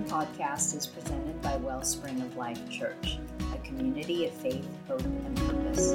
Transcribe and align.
podcast 0.00 0.74
is 0.74 0.86
presented 0.86 1.40
by 1.42 1.56
Wellspring 1.56 2.20
of 2.22 2.36
Life 2.36 2.68
Church, 2.70 3.18
a 3.54 3.58
community 3.58 4.26
of 4.26 4.32
faith, 4.32 4.66
hope, 4.88 5.04
and 5.04 5.36
purpose. 5.36 5.92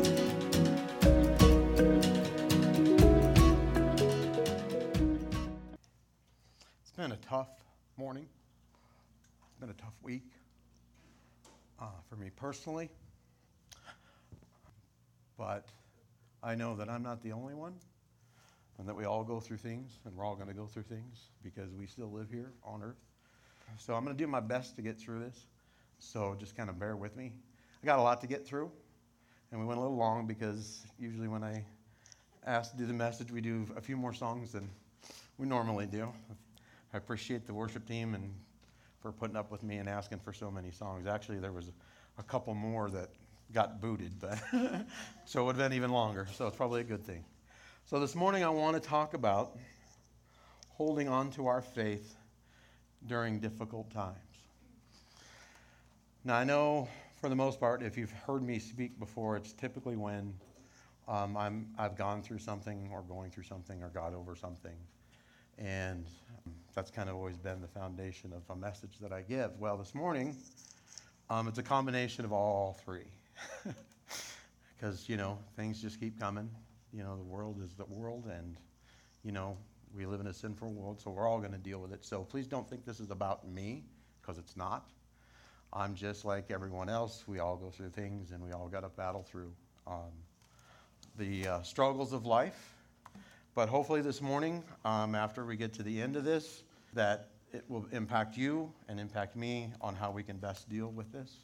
It's 6.82 6.92
been 6.96 7.12
a 7.12 7.18
tough 7.18 7.50
morning. 7.98 8.28
It's 9.50 9.60
been 9.60 9.72
a 9.72 9.82
tough 9.82 9.96
week 10.04 10.32
uh, 11.82 11.86
for 12.08 12.16
me 12.16 12.30
personally. 12.36 12.90
But 15.38 15.68
I 16.44 16.56
know 16.56 16.76
that 16.76 16.88
I'm 16.88 17.04
not 17.04 17.24
the 17.24 17.32
only 17.32 17.56
one 17.56 17.74
and 18.78 18.88
that 18.88 18.96
we 18.96 19.06
all 19.06 19.24
go 19.24 19.40
through 19.40 19.58
things 19.58 20.00
and 20.06 20.16
we're 20.16 20.26
all 20.26 20.36
going 20.36 20.48
to 20.48 20.54
go 20.54 20.68
through 20.68 20.84
things 20.84 21.30
because 21.44 21.74
we 21.74 21.88
still 21.88 22.12
live 22.12 22.30
here 22.30 22.52
on 22.64 22.84
earth. 22.84 22.96
So 23.78 23.94
I'm 23.94 24.04
going 24.04 24.16
to 24.16 24.24
do 24.24 24.28
my 24.28 24.40
best 24.40 24.76
to 24.78 24.82
get 24.82 25.00
through 25.00 25.20
this. 25.20 25.46
So 26.00 26.36
just 26.40 26.56
kind 26.56 26.70
of 26.70 26.80
bear 26.80 26.96
with 26.96 27.16
me. 27.16 27.34
I 27.82 27.86
got 27.86 28.00
a 28.00 28.02
lot 28.02 28.22
to 28.22 28.28
get 28.28 28.46
through, 28.46 28.72
and 29.52 29.60
we 29.60 29.66
went 29.66 29.78
a 29.78 29.82
little 29.82 29.98
long 29.98 30.26
because 30.26 30.86
usually 31.00 31.28
when 31.28 31.44
I 31.44 31.64
ask 32.46 32.72
to 32.72 32.78
do 32.78 32.86
the 32.86 32.94
message, 32.94 33.32
we 33.32 33.42
do 33.42 33.68
a 33.76 33.82
few 33.82 33.98
more 33.98 34.14
songs 34.14 34.52
than 34.52 34.70
we 35.38 35.48
normally 35.48 35.86
do. 35.86 36.12
I 36.94 36.98
appreciate 36.98 37.46
the 37.46 37.54
worship 37.54 37.88
team 37.88 38.16
and 38.16 38.34
for 39.02 39.12
putting 39.12 39.36
up 39.36 39.52
with 39.52 39.64
me 39.64 39.78
and 39.78 39.88
asking 39.88 40.20
for 40.20 40.34
so 40.34 40.50
many 40.50 40.72
songs. 40.72 41.06
Actually, 41.06 41.40
there 41.40 41.52
was 41.52 41.72
a 42.18 42.24
couple 42.24 42.54
more 42.54 42.90
that 42.90 43.10
got 43.54 43.80
booted, 43.80 44.20
but 44.20 44.40
so 45.26 45.42
it 45.42 45.46
would 45.46 45.56
have 45.56 45.70
been 45.70 45.76
even 45.76 45.92
longer. 45.92 46.28
So 46.34 46.48
it's 46.48 46.58
probably 46.58 46.82
a 46.82 46.86
good 46.86 47.06
thing. 47.06 47.24
So 47.86 48.00
this 48.00 48.16
morning 48.16 48.44
I 48.44 48.50
want 48.50 48.82
to 48.82 48.90
talk 48.90 49.14
about 49.14 49.58
holding 50.70 51.08
on 51.08 51.32
to 51.32 51.48
our 51.48 51.62
faith 51.62 52.16
during 53.08 53.40
difficult 53.40 53.90
times. 53.92 54.18
Now 56.24 56.36
I 56.36 56.44
know 56.44 56.88
for 57.20 57.30
the 57.30 57.36
most 57.36 57.60
part, 57.60 57.82
if 57.82 57.98
you've 57.98 58.12
heard 58.12 58.44
me 58.44 58.60
speak 58.60 59.00
before, 59.00 59.38
it's 59.38 59.54
typically 59.54 59.96
when 59.96 60.34
um, 61.08 61.36
I'm, 61.36 61.68
I've 61.78 61.96
gone 61.96 62.22
through 62.22 62.40
something 62.40 62.90
or 62.92 63.02
going 63.02 63.32
through 63.32 63.44
something 63.44 63.82
or 63.82 63.90
got 63.90 64.14
over 64.14 64.36
something. 64.36 64.76
And 65.58 66.06
um, 66.46 66.54
that's 66.76 66.92
kind 66.92 67.10
of 67.10 67.16
always 67.16 67.38
been 67.38 67.62
the 67.62 67.68
foundation 67.68 68.34
of 68.34 68.44
a 68.56 68.60
message 68.60 69.00
that 69.02 69.12
I 69.12 69.22
give. 69.22 69.52
Well, 69.58 69.78
this 69.78 69.96
morning, 69.96 70.36
um, 71.30 71.48
it's 71.48 71.58
a 71.58 71.64
combination 71.64 72.26
of 72.26 72.32
all 72.34 72.80
three. 72.84 73.08
Because, 74.80 75.10
you 75.10 75.18
know, 75.18 75.40
things 75.56 75.82
just 75.82 76.00
keep 76.00 76.20
coming 76.20 76.52
you 76.94 77.04
know, 77.04 77.16
the 77.16 77.24
world 77.24 77.62
is 77.64 77.76
the 77.76 77.86
world, 77.86 78.26
and, 78.32 78.58
you 79.24 79.32
know, 79.32 79.58
we 79.96 80.06
live 80.06 80.20
in 80.20 80.28
a 80.28 80.34
sinful 80.34 80.72
world, 80.74 81.00
so 81.02 81.12
we're 81.12 81.28
all 81.28 81.40
going 81.40 81.52
to 81.52 81.58
deal 81.58 81.80
with 81.80 81.94
it. 81.94 82.06
So 82.06 82.24
please 82.24 82.48
don't 82.48 82.70
think 82.70 82.86
this 82.86 83.00
is 83.00 83.12
about 83.12 83.48
me, 83.48 83.84
because 84.22 84.38
it's 84.38 84.56
not. 84.58 84.90
I'm 85.74 85.96
just 85.96 86.26
like 86.26 86.52
everyone 86.52 86.90
else. 86.90 87.26
We 87.28 87.40
all 87.40 87.58
go 87.58 87.70
through 87.70 87.90
things, 87.90 88.32
and 88.32 88.44
we 88.44 88.52
all 88.52 88.68
got 88.68 88.82
to 88.82 88.90
battle 88.90 89.24
through 89.24 89.52
um, 89.86 90.12
the 91.18 91.48
uh, 91.48 91.62
struggles 91.62 92.14
of 92.14 92.26
life. 92.26 92.76
But 93.56 93.70
hopefully, 93.70 94.02
this 94.02 94.22
morning, 94.22 94.64
um, 94.86 95.16
after 95.16 95.46
we 95.46 95.58
get 95.58 95.74
to 95.74 95.84
the 95.84 96.02
end 96.02 96.16
of 96.16 96.24
this, 96.24 96.64
that 96.94 97.30
it 97.52 97.64
will 97.68 97.86
impact 97.92 98.38
you 98.38 98.72
and 98.88 99.00
impact 99.00 99.36
me 99.36 99.72
on 99.82 99.96
how 99.96 100.12
we 100.12 100.24
can 100.24 100.38
best 100.38 100.70
deal 100.70 100.90
with 100.90 101.12
this 101.12 101.38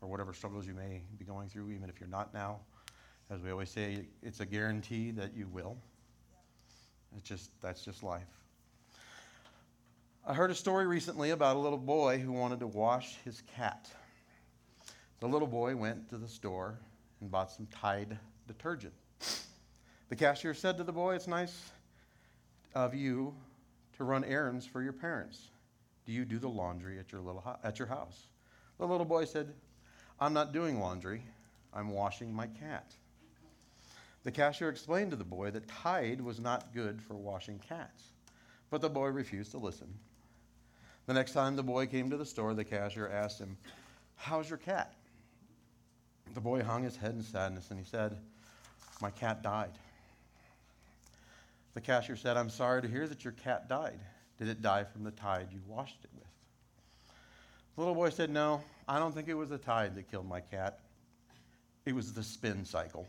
or 0.00 0.08
whatever 0.08 0.32
struggles 0.32 0.66
you 0.66 0.74
may 0.74 1.02
be 1.18 1.24
going 1.24 1.48
through, 1.48 1.70
even 1.70 1.88
if 1.88 2.00
you're 2.00 2.08
not 2.08 2.32
now. 2.32 2.60
As 3.30 3.42
we 3.42 3.50
always 3.50 3.70
say, 3.70 4.06
it's 4.22 4.40
a 4.40 4.46
guarantee 4.46 5.10
that 5.12 5.34
you 5.36 5.48
will. 5.48 5.76
It's 7.18 7.28
just 7.28 7.50
that's 7.60 7.84
just 7.84 8.04
life. 8.04 8.28
I 10.24 10.34
heard 10.34 10.52
a 10.52 10.54
story 10.54 10.86
recently 10.86 11.30
about 11.30 11.56
a 11.56 11.58
little 11.58 11.78
boy 11.78 12.20
who 12.20 12.30
wanted 12.30 12.60
to 12.60 12.68
wash 12.68 13.16
his 13.24 13.42
cat. 13.56 13.90
The 15.18 15.26
little 15.26 15.48
boy 15.48 15.74
went 15.74 16.08
to 16.10 16.16
the 16.16 16.28
store 16.28 16.78
and 17.20 17.28
bought 17.28 17.50
some 17.50 17.66
Tide 17.72 18.16
detergent. 18.46 18.94
The 20.10 20.16
cashier 20.16 20.54
said 20.54 20.76
to 20.76 20.84
the 20.84 20.92
boy, 20.92 21.16
It's 21.16 21.26
nice 21.26 21.72
of 22.76 22.94
you 22.94 23.34
to 23.96 24.04
run 24.04 24.22
errands 24.22 24.64
for 24.64 24.80
your 24.80 24.92
parents. 24.92 25.48
Do 26.06 26.12
you 26.12 26.24
do 26.24 26.38
the 26.38 26.48
laundry 26.48 27.00
at 27.00 27.10
your, 27.10 27.20
little 27.20 27.40
ho- 27.40 27.58
at 27.64 27.80
your 27.80 27.88
house? 27.88 28.28
The 28.78 28.86
little 28.86 29.04
boy 29.04 29.24
said, 29.24 29.52
I'm 30.20 30.32
not 30.32 30.52
doing 30.52 30.78
laundry, 30.78 31.24
I'm 31.74 31.90
washing 31.90 32.32
my 32.32 32.46
cat. 32.46 32.92
The 34.28 34.32
cashier 34.32 34.68
explained 34.68 35.12
to 35.12 35.16
the 35.16 35.24
boy 35.24 35.52
that 35.52 35.66
Tide 35.68 36.20
was 36.20 36.38
not 36.38 36.74
good 36.74 37.00
for 37.00 37.14
washing 37.14 37.58
cats, 37.60 38.12
but 38.68 38.82
the 38.82 38.90
boy 38.90 39.06
refused 39.06 39.52
to 39.52 39.56
listen. 39.56 39.88
The 41.06 41.14
next 41.14 41.32
time 41.32 41.56
the 41.56 41.62
boy 41.62 41.86
came 41.86 42.10
to 42.10 42.18
the 42.18 42.26
store, 42.26 42.52
the 42.52 42.62
cashier 42.62 43.08
asked 43.08 43.38
him, 43.38 43.56
How's 44.16 44.50
your 44.50 44.58
cat? 44.58 44.92
The 46.34 46.42
boy 46.42 46.62
hung 46.62 46.82
his 46.82 46.94
head 46.94 47.12
in 47.12 47.22
sadness 47.22 47.70
and 47.70 47.78
he 47.78 47.86
said, 47.86 48.18
My 49.00 49.10
cat 49.10 49.42
died. 49.42 49.72
The 51.72 51.80
cashier 51.80 52.16
said, 52.16 52.36
I'm 52.36 52.50
sorry 52.50 52.82
to 52.82 52.88
hear 52.88 53.08
that 53.08 53.24
your 53.24 53.32
cat 53.32 53.66
died. 53.66 53.98
Did 54.38 54.48
it 54.48 54.60
die 54.60 54.84
from 54.84 55.04
the 55.04 55.10
tide 55.10 55.48
you 55.52 55.60
washed 55.66 56.04
it 56.04 56.10
with? 56.14 56.28
The 57.76 57.80
little 57.80 57.94
boy 57.94 58.10
said, 58.10 58.28
No, 58.28 58.60
I 58.86 58.98
don't 58.98 59.14
think 59.14 59.28
it 59.28 59.32
was 59.38 59.48
the 59.48 59.56
tide 59.56 59.94
that 59.94 60.10
killed 60.10 60.28
my 60.28 60.40
cat. 60.40 60.80
It 61.86 61.94
was 61.94 62.12
the 62.12 62.22
spin 62.22 62.66
cycle. 62.66 63.06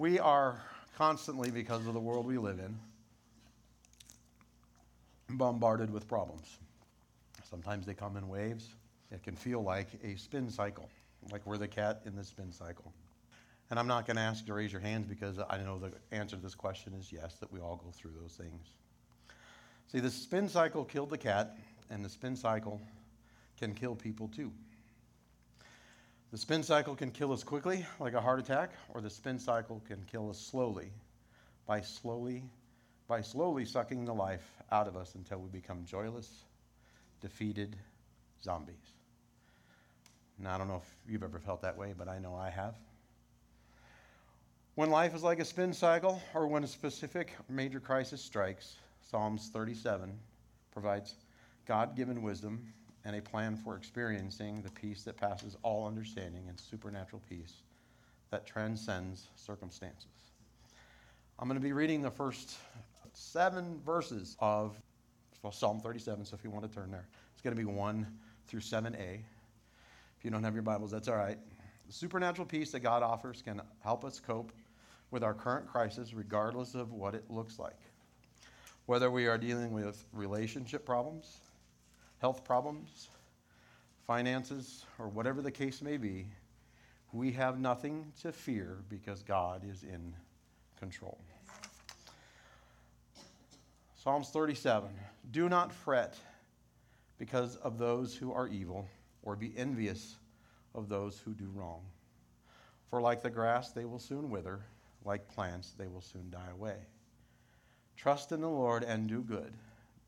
We 0.00 0.18
are 0.18 0.58
constantly, 0.96 1.50
because 1.50 1.86
of 1.86 1.92
the 1.92 2.00
world 2.00 2.24
we 2.24 2.38
live 2.38 2.58
in, 2.58 2.74
bombarded 5.28 5.92
with 5.92 6.08
problems. 6.08 6.56
Sometimes 7.50 7.84
they 7.84 7.92
come 7.92 8.16
in 8.16 8.26
waves. 8.26 8.66
It 9.12 9.22
can 9.22 9.36
feel 9.36 9.62
like 9.62 9.88
a 10.02 10.16
spin 10.16 10.48
cycle, 10.48 10.88
like 11.30 11.44
we're 11.44 11.58
the 11.58 11.68
cat 11.68 12.00
in 12.06 12.16
the 12.16 12.24
spin 12.24 12.50
cycle. 12.50 12.94
And 13.68 13.78
I'm 13.78 13.86
not 13.86 14.06
going 14.06 14.16
to 14.16 14.22
ask 14.22 14.40
you 14.40 14.46
to 14.46 14.54
raise 14.54 14.72
your 14.72 14.80
hands 14.80 15.06
because 15.06 15.38
I 15.50 15.58
know 15.58 15.78
the 15.78 15.92
answer 16.16 16.34
to 16.34 16.42
this 16.42 16.54
question 16.54 16.94
is 16.98 17.12
yes, 17.12 17.34
that 17.34 17.52
we 17.52 17.60
all 17.60 17.76
go 17.76 17.90
through 17.92 18.12
those 18.18 18.32
things. 18.32 18.68
See, 19.92 20.00
the 20.00 20.10
spin 20.10 20.48
cycle 20.48 20.82
killed 20.82 21.10
the 21.10 21.18
cat, 21.18 21.58
and 21.90 22.02
the 22.02 22.08
spin 22.08 22.36
cycle 22.36 22.80
can 23.58 23.74
kill 23.74 23.96
people 23.96 24.28
too. 24.28 24.50
The 26.30 26.38
spin 26.38 26.62
cycle 26.62 26.94
can 26.94 27.10
kill 27.10 27.32
us 27.32 27.42
quickly, 27.42 27.84
like 27.98 28.14
a 28.14 28.20
heart 28.20 28.38
attack, 28.38 28.70
or 28.94 29.00
the 29.00 29.10
spin 29.10 29.40
cycle 29.40 29.82
can 29.88 30.04
kill 30.10 30.30
us 30.30 30.38
slowly 30.38 30.92
by 31.66 31.80
slowly 31.80 32.44
by 33.08 33.20
slowly 33.20 33.64
sucking 33.64 34.04
the 34.04 34.14
life 34.14 34.48
out 34.70 34.86
of 34.86 34.96
us 34.96 35.16
until 35.16 35.38
we 35.38 35.48
become 35.48 35.84
joyless, 35.84 36.44
defeated 37.20 37.74
zombies. 38.44 38.76
Now, 40.38 40.54
I 40.54 40.58
don't 40.58 40.68
know 40.68 40.76
if 40.76 40.96
you've 41.08 41.24
ever 41.24 41.40
felt 41.40 41.62
that 41.62 41.76
way, 41.76 41.92
but 41.98 42.06
I 42.08 42.20
know 42.20 42.36
I 42.36 42.50
have. 42.50 42.76
When 44.76 44.90
life 44.90 45.12
is 45.16 45.24
like 45.24 45.40
a 45.40 45.44
spin 45.44 45.72
cycle, 45.72 46.22
or 46.32 46.46
when 46.46 46.62
a 46.62 46.68
specific 46.68 47.32
major 47.48 47.80
crisis 47.80 48.22
strikes, 48.22 48.76
Psalms 49.10 49.50
37 49.52 50.16
provides 50.70 51.16
God 51.66 51.96
given 51.96 52.22
wisdom 52.22 52.72
and 53.04 53.16
a 53.16 53.22
plan 53.22 53.56
for 53.56 53.76
experiencing 53.76 54.62
the 54.62 54.70
peace 54.70 55.02
that 55.04 55.16
passes 55.16 55.56
all 55.62 55.86
understanding 55.86 56.44
and 56.48 56.58
supernatural 56.58 57.22
peace 57.28 57.62
that 58.30 58.46
transcends 58.46 59.28
circumstances. 59.36 60.06
I'm 61.38 61.48
going 61.48 61.58
to 61.58 61.64
be 61.64 61.72
reading 61.72 62.02
the 62.02 62.10
first 62.10 62.56
seven 63.14 63.80
verses 63.84 64.36
of 64.40 64.78
well, 65.42 65.52
Psalm 65.52 65.80
37, 65.80 66.26
so 66.26 66.36
if 66.36 66.44
you 66.44 66.50
want 66.50 66.68
to 66.68 66.74
turn 66.74 66.90
there, 66.90 67.08
it's 67.32 67.40
going 67.40 67.56
to 67.56 67.60
be 67.60 67.64
1 67.64 68.06
through 68.46 68.60
7a. 68.60 68.94
If 68.94 70.24
you 70.24 70.30
don't 70.30 70.44
have 70.44 70.52
your 70.52 70.62
Bibles, 70.62 70.90
that's 70.90 71.08
all 71.08 71.16
right. 71.16 71.38
The 71.86 71.92
supernatural 71.92 72.46
peace 72.46 72.70
that 72.72 72.80
God 72.80 73.02
offers 73.02 73.40
can 73.40 73.62
help 73.82 74.04
us 74.04 74.20
cope 74.20 74.52
with 75.10 75.24
our 75.24 75.32
current 75.32 75.66
crisis, 75.66 76.12
regardless 76.12 76.74
of 76.74 76.92
what 76.92 77.14
it 77.14 77.24
looks 77.30 77.58
like. 77.58 77.78
Whether 78.84 79.10
we 79.10 79.26
are 79.28 79.38
dealing 79.38 79.72
with 79.72 80.04
relationship 80.12 80.84
problems, 80.84 81.40
health 82.20 82.44
problems, 82.44 83.08
finances, 84.06 84.84
or 84.98 85.08
whatever 85.08 85.40
the 85.42 85.50
case 85.50 85.80
may 85.80 85.96
be, 85.96 86.26
we 87.12 87.32
have 87.32 87.58
nothing 87.58 88.12
to 88.22 88.30
fear 88.30 88.78
because 88.88 89.22
God 89.22 89.62
is 89.68 89.82
in 89.82 90.14
control. 90.78 91.18
Psalms 93.96 94.28
37 94.30 94.90
Do 95.30 95.48
not 95.48 95.72
fret 95.72 96.16
because 97.18 97.56
of 97.56 97.78
those 97.78 98.14
who 98.14 98.32
are 98.32 98.48
evil, 98.48 98.86
or 99.22 99.36
be 99.36 99.52
envious 99.56 100.16
of 100.74 100.88
those 100.88 101.18
who 101.18 101.32
do 101.32 101.50
wrong. 101.54 101.82
For 102.88 103.00
like 103.00 103.22
the 103.22 103.30
grass, 103.30 103.72
they 103.72 103.84
will 103.84 103.98
soon 103.98 104.30
wither, 104.30 104.60
like 105.04 105.28
plants, 105.28 105.74
they 105.76 105.86
will 105.86 106.00
soon 106.00 106.30
die 106.30 106.50
away. 106.52 106.76
Trust 107.96 108.32
in 108.32 108.40
the 108.40 108.48
Lord 108.48 108.82
and 108.82 109.06
do 109.06 109.20
good, 109.20 109.52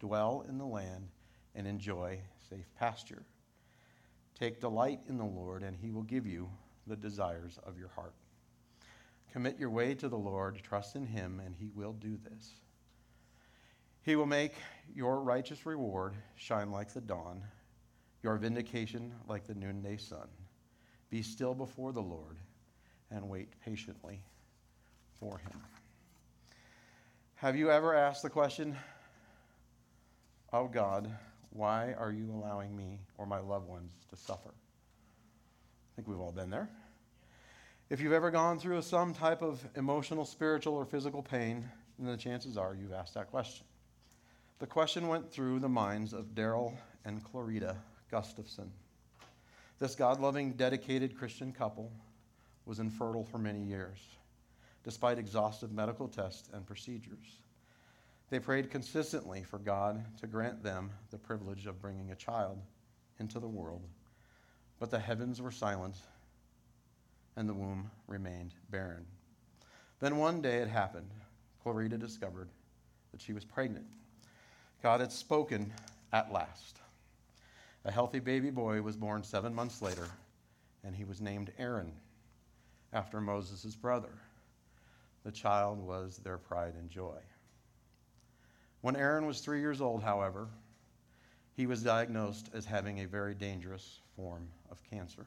dwell 0.00 0.44
in 0.49 0.56
the 0.56 0.65
land 0.65 1.08
and 1.55 1.67
enjoy 1.67 2.21
safe 2.49 2.67
pasture. 2.79 3.25
Take 4.39 4.61
delight 4.61 5.01
in 5.09 5.19
the 5.19 5.25
Lord, 5.25 5.63
and 5.63 5.77
he 5.77 5.91
will 5.91 6.03
give 6.03 6.27
you 6.27 6.49
the 6.87 6.97
desires 6.97 7.59
of 7.65 7.79
your 7.79 7.89
heart. 7.89 8.15
Commit 9.33 9.59
your 9.59 9.71
way 9.71 9.95
to 9.95 10.09
the 10.09 10.19
Lord, 10.19 10.61
trust 10.63 10.97
in 10.97 11.07
him, 11.07 11.41
and 11.45 11.55
he 11.55 11.69
will 11.75 11.93
do 11.93 12.19
this. 12.31 12.51
He 14.03 14.17
will 14.17 14.27
make 14.27 14.55
your 14.95 15.21
righteous 15.21 15.65
reward 15.65 16.15
shine 16.35 16.71
like 16.71 16.93
the 16.93 17.01
dawn, 17.01 17.43
your 18.23 18.37
vindication 18.37 19.13
like 19.29 19.47
the 19.47 19.55
noonday 19.55 19.97
sun. 19.97 20.29
Be 21.09 21.23
still 21.23 21.55
before 21.55 21.93
the 21.93 22.03
Lord 22.03 22.39
and 23.11 23.29
wait 23.29 23.49
patiently 23.65 24.23
for 25.19 25.39
him. 25.39 25.61
Have 27.37 27.57
you 27.57 27.71
ever 27.71 27.95
asked 27.95 28.23
the 28.23 28.31
question, 28.31 28.77
Oh 30.53 30.69
God, 30.69 31.11
why 31.53 31.95
are 31.99 32.11
you 32.11 32.31
allowing 32.33 32.77
me 32.77 32.99
or 33.19 33.27
my 33.27 33.39
loved 33.39 33.69
ones 33.69 33.93
to 34.11 34.17
suffer? 34.17 34.51
I 34.51 35.97
think 35.97 36.09
we've 36.09 36.21
all 36.21 36.33
been 36.33 36.51
there. 36.51 36.69
If 37.91 38.01
you've 38.01 38.13
ever 38.13 38.31
gone 38.31 38.59
through 38.59 38.81
some 38.83 39.13
type 39.13 39.43
of 39.43 39.63
emotional, 39.77 40.25
spiritual, 40.25 40.75
or 40.75 40.87
physical 40.87 41.23
pain, 41.23 41.69
then 41.99 42.11
the 42.11 42.17
chances 42.17 42.57
are 42.57 42.75
you've 42.75 42.93
asked 42.93 43.15
that 43.15 43.31
question. 43.31 43.67
The 44.61 44.67
question 44.67 45.09
went 45.09 45.31
through 45.31 45.61
the 45.61 45.69
minds 45.69 46.13
of 46.15 46.35
Daryl 46.35 46.75
and 47.05 47.23
Clarita 47.23 47.77
Gustafson. 48.11 48.71
This 49.79 49.95
God 49.95 50.21
loving, 50.21 50.53
dedicated 50.53 51.19
Christian 51.19 51.53
couple 51.53 51.93
was 52.65 52.79
infertile 52.79 53.25
for 53.25 53.39
many 53.39 53.61
years, 53.61 53.99
despite 54.85 55.19
exhaustive 55.19 55.73
medical 55.73 56.09
tests 56.09 56.49
and 56.55 56.65
procedures. 56.65 57.43
They 58.32 58.40
prayed 58.40 58.70
consistently 58.70 59.43
for 59.43 59.58
God 59.58 60.02
to 60.20 60.26
grant 60.26 60.62
them 60.62 60.90
the 61.11 61.19
privilege 61.19 61.67
of 61.67 61.82
bringing 61.82 62.12
a 62.12 62.17
child 62.17 62.62
into 63.20 63.38
the 63.38 63.46
world, 63.46 63.82
but 64.81 64.90
the 64.90 64.99
heavens 64.99 65.43
were 65.43 65.50
silent 65.50 65.96
and 67.37 67.46
the 67.46 67.52
womb 67.52 67.90
remained 68.06 68.55
barren. 68.70 69.05
Then 70.00 70.17
one 70.17 70.40
day 70.40 70.61
it 70.61 70.69
happened. 70.69 71.11
Clarita 71.62 71.99
discovered 71.99 72.49
that 73.11 73.20
she 73.20 73.34
was 73.34 73.44
pregnant. 73.44 73.84
God 74.82 75.00
had 75.00 75.12
spoken 75.12 75.70
at 76.11 76.32
last. 76.32 76.79
A 77.84 77.90
healthy 77.90 78.19
baby 78.19 78.49
boy 78.49 78.81
was 78.81 78.96
born 78.96 79.23
seven 79.25 79.55
months 79.55 79.82
later, 79.82 80.08
and 80.82 80.96
he 80.96 81.05
was 81.05 81.20
named 81.20 81.52
Aaron, 81.58 81.93
after 82.94 83.20
Moses' 83.20 83.76
brother. 83.76 84.23
The 85.23 85.32
child 85.32 85.79
was 85.79 86.17
their 86.17 86.38
pride 86.38 86.76
and 86.79 86.88
joy. 86.88 87.19
When 88.82 88.96
Aaron 88.96 89.26
was 89.26 89.40
three 89.40 89.61
years 89.61 89.81
old, 89.81 90.02
however, 90.02 90.49
he 91.55 91.67
was 91.67 91.84
diagnosed 91.84 92.50
as 92.52 92.64
having 92.64 92.99
a 93.00 93.06
very 93.06 93.34
dangerous 93.34 94.00
form 94.17 94.49
of 94.70 94.82
cancer. 94.90 95.26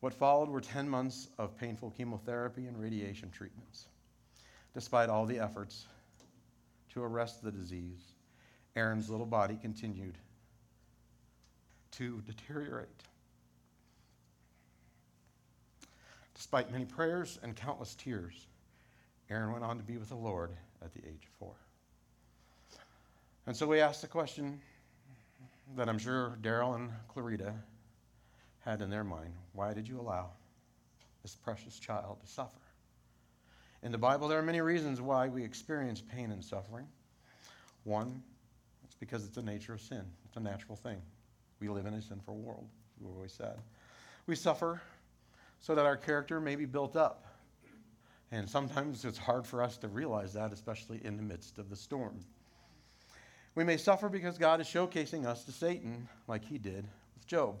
What 0.00 0.12
followed 0.12 0.50
were 0.50 0.60
10 0.60 0.88
months 0.88 1.28
of 1.38 1.56
painful 1.56 1.90
chemotherapy 1.90 2.66
and 2.66 2.78
radiation 2.78 3.30
treatments. 3.30 3.86
Despite 4.74 5.08
all 5.08 5.24
the 5.24 5.38
efforts 5.38 5.86
to 6.90 7.02
arrest 7.02 7.42
the 7.42 7.50
disease, 7.50 8.12
Aaron's 8.76 9.08
little 9.08 9.26
body 9.26 9.58
continued 9.60 10.18
to 11.92 12.20
deteriorate. 12.26 12.88
Despite 16.34 16.70
many 16.70 16.84
prayers 16.84 17.38
and 17.42 17.56
countless 17.56 17.94
tears, 17.94 18.46
Aaron 19.30 19.52
went 19.52 19.64
on 19.64 19.78
to 19.78 19.82
be 19.82 19.96
with 19.96 20.10
the 20.10 20.16
Lord 20.16 20.50
at 20.82 20.92
the 20.92 21.00
age 21.00 21.24
of 21.24 21.30
four. 21.38 21.54
And 23.50 23.56
so 23.56 23.66
we 23.66 23.80
asked 23.80 24.00
the 24.00 24.06
question 24.06 24.60
that 25.74 25.88
I'm 25.88 25.98
sure 25.98 26.38
Daryl 26.40 26.76
and 26.76 26.92
Clarita 27.08 27.52
had 28.60 28.80
in 28.80 28.90
their 28.90 29.02
mind 29.02 29.32
why 29.54 29.74
did 29.74 29.88
you 29.88 29.98
allow 29.98 30.30
this 31.22 31.34
precious 31.34 31.80
child 31.80 32.20
to 32.20 32.28
suffer? 32.28 32.60
In 33.82 33.90
the 33.90 33.98
Bible, 33.98 34.28
there 34.28 34.38
are 34.38 34.42
many 34.44 34.60
reasons 34.60 35.00
why 35.00 35.26
we 35.26 35.42
experience 35.42 36.00
pain 36.00 36.30
and 36.30 36.44
suffering. 36.44 36.86
One, 37.82 38.22
it's 38.84 38.94
because 38.94 39.24
it's 39.24 39.34
the 39.34 39.42
nature 39.42 39.74
of 39.74 39.80
sin, 39.80 40.04
it's 40.26 40.36
a 40.36 40.40
natural 40.40 40.76
thing. 40.76 41.02
We 41.58 41.68
live 41.68 41.86
in 41.86 41.94
a 41.94 42.02
sinful 42.02 42.36
world, 42.36 42.68
we've 43.00 43.12
always 43.12 43.32
said. 43.32 43.58
We 44.28 44.36
suffer 44.36 44.80
so 45.58 45.74
that 45.74 45.86
our 45.86 45.96
character 45.96 46.40
may 46.40 46.54
be 46.54 46.66
built 46.66 46.94
up. 46.94 47.26
And 48.30 48.48
sometimes 48.48 49.04
it's 49.04 49.18
hard 49.18 49.44
for 49.44 49.60
us 49.60 49.76
to 49.78 49.88
realize 49.88 50.34
that, 50.34 50.52
especially 50.52 51.04
in 51.04 51.16
the 51.16 51.24
midst 51.24 51.58
of 51.58 51.68
the 51.68 51.74
storm. 51.74 52.20
We 53.54 53.64
may 53.64 53.76
suffer 53.76 54.08
because 54.08 54.38
God 54.38 54.60
is 54.60 54.66
showcasing 54.66 55.26
us 55.26 55.44
to 55.44 55.52
Satan, 55.52 56.08
like 56.28 56.44
he 56.44 56.56
did 56.56 56.86
with 57.14 57.26
Job. 57.26 57.60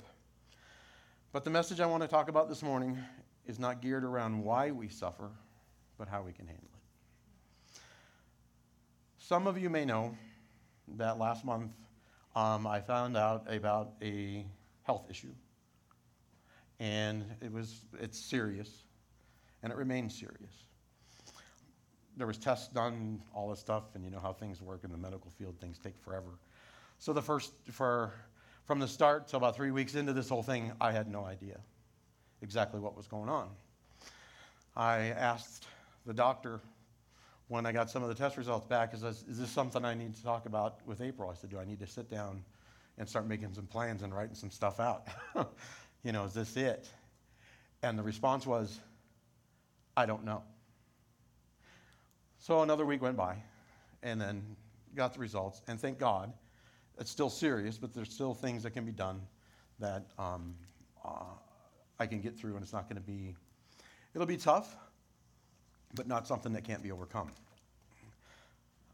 But 1.32 1.44
the 1.44 1.50
message 1.50 1.80
I 1.80 1.86
want 1.86 2.02
to 2.02 2.08
talk 2.08 2.28
about 2.28 2.48
this 2.48 2.62
morning 2.62 2.98
is 3.46 3.58
not 3.58 3.82
geared 3.82 4.04
around 4.04 4.42
why 4.42 4.70
we 4.70 4.88
suffer, 4.88 5.30
but 5.98 6.08
how 6.08 6.22
we 6.22 6.32
can 6.32 6.46
handle 6.46 6.64
it. 6.64 7.80
Some 9.18 9.46
of 9.46 9.58
you 9.58 9.68
may 9.68 9.84
know 9.84 10.16
that 10.96 11.18
last 11.18 11.44
month 11.44 11.72
um, 12.36 12.66
I 12.66 12.80
found 12.80 13.16
out 13.16 13.52
about 13.52 13.92
a 14.02 14.46
health 14.82 15.06
issue. 15.10 15.34
And 16.78 17.24
it 17.40 17.52
was, 17.52 17.80
it's 18.00 18.18
serious, 18.18 18.70
and 19.62 19.72
it 19.72 19.76
remains 19.76 20.18
serious. 20.18 20.64
There 22.16 22.26
was 22.26 22.38
tests 22.38 22.68
done, 22.68 23.22
all 23.34 23.48
this 23.48 23.60
stuff, 23.60 23.84
and 23.94 24.04
you 24.04 24.10
know 24.10 24.18
how 24.18 24.32
things 24.32 24.60
work 24.60 24.84
in 24.84 24.90
the 24.90 24.98
medical 24.98 25.30
field, 25.30 25.56
things 25.60 25.78
take 25.78 25.96
forever. 25.98 26.38
So 26.98 27.12
the 27.12 27.22
first, 27.22 27.52
for 27.70 28.12
from 28.66 28.78
the 28.78 28.88
start 28.88 29.26
till 29.26 29.38
about 29.38 29.56
three 29.56 29.70
weeks 29.70 29.94
into 29.94 30.12
this 30.12 30.28
whole 30.28 30.42
thing, 30.42 30.72
I 30.80 30.92
had 30.92 31.08
no 31.08 31.24
idea 31.24 31.58
exactly 32.42 32.80
what 32.80 32.96
was 32.96 33.06
going 33.06 33.28
on. 33.28 33.48
I 34.76 35.06
asked 35.08 35.66
the 36.06 36.14
doctor 36.14 36.60
when 37.48 37.66
I 37.66 37.72
got 37.72 37.90
some 37.90 38.04
of 38.04 38.08
the 38.08 38.14
test 38.14 38.36
results 38.36 38.64
back, 38.64 38.94
is 38.94 39.00
this, 39.00 39.24
is 39.28 39.40
this 39.40 39.50
something 39.50 39.84
I 39.84 39.92
need 39.92 40.14
to 40.14 40.22
talk 40.22 40.46
about 40.46 40.86
with 40.86 41.00
April? 41.00 41.28
I 41.30 41.34
said, 41.34 41.50
do 41.50 41.58
I 41.58 41.64
need 41.64 41.80
to 41.80 41.86
sit 41.86 42.08
down 42.08 42.44
and 42.96 43.08
start 43.08 43.26
making 43.26 43.52
some 43.54 43.66
plans 43.66 44.04
and 44.04 44.14
writing 44.14 44.36
some 44.36 44.52
stuff 44.52 44.78
out? 44.78 45.08
you 46.04 46.12
know, 46.12 46.24
is 46.24 46.34
this 46.34 46.56
it? 46.56 46.88
And 47.82 47.98
the 47.98 48.04
response 48.04 48.46
was, 48.46 48.78
I 49.96 50.06
don't 50.06 50.24
know. 50.24 50.44
So 52.42 52.62
another 52.62 52.86
week 52.86 53.02
went 53.02 53.18
by, 53.18 53.36
and 54.02 54.18
then 54.18 54.42
got 54.94 55.12
the 55.12 55.20
results, 55.20 55.60
and 55.68 55.78
thank 55.78 55.98
God 55.98 56.32
it's 56.98 57.10
still 57.10 57.28
serious, 57.28 57.76
but 57.76 57.92
there's 57.92 58.10
still 58.10 58.32
things 58.32 58.62
that 58.62 58.70
can 58.70 58.86
be 58.86 58.92
done 58.92 59.20
that 59.78 60.06
um, 60.18 60.54
uh, 61.04 61.34
I 61.98 62.06
can 62.06 62.22
get 62.22 62.38
through, 62.38 62.54
and 62.54 62.62
it's 62.62 62.72
not 62.72 62.88
going 62.88 62.96
to 62.96 63.06
be, 63.06 63.36
it'll 64.14 64.26
be 64.26 64.38
tough, 64.38 64.74
but 65.94 66.08
not 66.08 66.26
something 66.26 66.50
that 66.54 66.64
can't 66.64 66.82
be 66.82 66.90
overcome. 66.90 67.30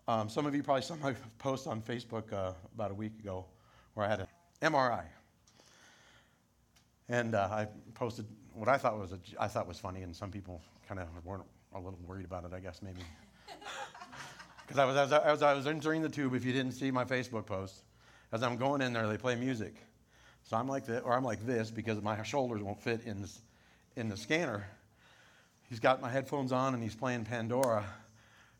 Um, 0.08 0.28
some 0.28 0.44
of 0.46 0.54
you 0.54 0.64
probably 0.64 0.82
saw 0.82 0.96
my 0.96 1.14
post 1.38 1.68
on 1.68 1.80
Facebook 1.80 2.32
uh, 2.32 2.52
about 2.74 2.90
a 2.90 2.94
week 2.94 3.12
ago 3.20 3.46
where 3.94 4.06
I 4.06 4.10
had 4.10 4.20
an 4.20 4.26
MRI. 4.60 5.04
And 7.08 7.36
uh, 7.36 7.48
I 7.50 7.68
posted 7.94 8.26
what 8.54 8.68
I 8.68 8.76
thought 8.76 8.98
was 8.98 9.12
a, 9.12 9.20
I 9.38 9.46
thought 9.46 9.68
was 9.68 9.78
funny, 9.78 10.02
and 10.02 10.14
some 10.14 10.32
people 10.32 10.60
kind 10.88 10.98
of 10.98 11.06
weren't 11.24 11.44
a 11.76 11.78
little 11.78 11.98
worried 12.04 12.24
about 12.24 12.44
it, 12.44 12.52
I 12.52 12.58
guess, 12.58 12.82
maybe. 12.82 13.02
Because 14.66 14.80
I 14.80 14.84
was, 14.84 14.96
as 14.96 15.12
I, 15.12 15.18
as 15.20 15.42
I 15.44 15.54
was 15.54 15.68
entering 15.68 16.02
the 16.02 16.08
tube, 16.08 16.34
if 16.34 16.44
you 16.44 16.52
didn't 16.52 16.72
see 16.72 16.90
my 16.90 17.04
Facebook 17.04 17.46
post, 17.46 17.84
as 18.32 18.42
I'm 18.42 18.56
going 18.56 18.82
in 18.82 18.92
there, 18.92 19.06
they 19.06 19.16
play 19.16 19.36
music. 19.36 19.76
So 20.42 20.56
I'm 20.56 20.66
like 20.66 20.86
this, 20.86 21.02
or 21.04 21.12
I'm 21.12 21.22
like 21.22 21.46
this 21.46 21.70
because 21.70 22.02
my 22.02 22.20
shoulders 22.24 22.62
won't 22.62 22.80
fit 22.80 23.02
in, 23.04 23.20
this, 23.20 23.40
in 23.94 24.08
the 24.08 24.16
scanner. 24.16 24.66
He's 25.68 25.80
got 25.80 26.00
my 26.00 26.10
headphones 26.10 26.52
on 26.52 26.74
and 26.74 26.82
he's 26.82 26.94
playing 26.94 27.24
Pandora. 27.24 27.84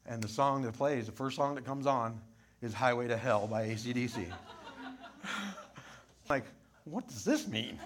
And 0.07 0.23
the 0.23 0.29
song 0.29 0.63
that 0.63 0.75
plays, 0.75 1.07
the 1.07 1.13
first 1.13 1.37
song 1.37 1.57
that 1.57 1.65
comes 1.65 1.87
on, 1.87 2.21
is 2.63 2.73
Highway 2.73 3.09
to 3.09 3.17
Hell 3.17 3.47
by 3.47 3.69
ACDC. 3.69 4.33
like, 6.29 6.45
what 6.85 7.07
does 7.09 7.25
this 7.25 7.47
mean? 7.47 7.79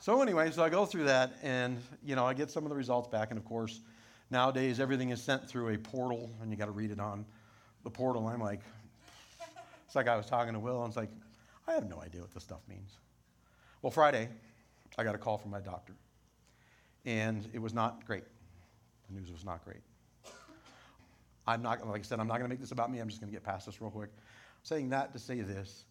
So 0.00 0.20
anyway, 0.20 0.50
so 0.50 0.62
I 0.62 0.68
go 0.68 0.84
through 0.84 1.04
that 1.04 1.32
and, 1.42 1.78
you 2.04 2.16
know, 2.16 2.26
I 2.26 2.34
get 2.34 2.50
some 2.50 2.64
of 2.64 2.70
the 2.70 2.76
results 2.76 3.08
back. 3.08 3.30
And 3.30 3.38
of 3.38 3.44
course, 3.44 3.80
nowadays 4.30 4.80
everything 4.80 5.10
is 5.10 5.22
sent 5.22 5.48
through 5.48 5.74
a 5.74 5.78
portal 5.78 6.30
and 6.40 6.50
you 6.50 6.56
got 6.56 6.66
to 6.66 6.72
read 6.72 6.90
it 6.90 7.00
on 7.00 7.24
the 7.82 7.90
portal. 7.90 8.26
I'm 8.26 8.40
like, 8.40 8.60
it's 9.86 9.94
like 9.94 10.08
I 10.08 10.16
was 10.16 10.26
talking 10.26 10.54
to 10.54 10.58
Will, 10.58 10.80
and 10.82 10.88
it's 10.88 10.96
like, 10.96 11.10
I 11.68 11.72
have 11.72 11.88
no 11.88 12.00
idea 12.00 12.20
what 12.20 12.32
this 12.32 12.42
stuff 12.42 12.60
means. 12.68 12.98
Well, 13.82 13.90
Friday, 13.90 14.28
I 14.98 15.04
got 15.04 15.14
a 15.14 15.18
call 15.18 15.38
from 15.38 15.50
my 15.50 15.60
doctor, 15.60 15.94
and 17.04 17.46
it 17.52 17.60
was 17.60 17.74
not 17.74 18.04
great. 18.06 18.24
The 19.08 19.18
news 19.18 19.30
was 19.30 19.44
not 19.44 19.64
great. 19.64 19.82
I'm 21.46 21.60
not, 21.60 21.86
like 21.86 22.00
I 22.00 22.04
said, 22.04 22.20
I'm 22.20 22.26
not 22.26 22.38
going 22.38 22.44
to 22.44 22.48
make 22.48 22.60
this 22.60 22.72
about 22.72 22.90
me. 22.90 23.00
I'm 23.00 23.08
just 23.08 23.20
going 23.20 23.30
to 23.30 23.36
get 23.36 23.44
past 23.44 23.66
this 23.66 23.80
real 23.80 23.90
quick. 23.90 24.08
I'm 24.14 24.64
saying 24.64 24.88
that 24.90 25.12
to 25.12 25.18
say 25.18 25.40
this 25.40 25.84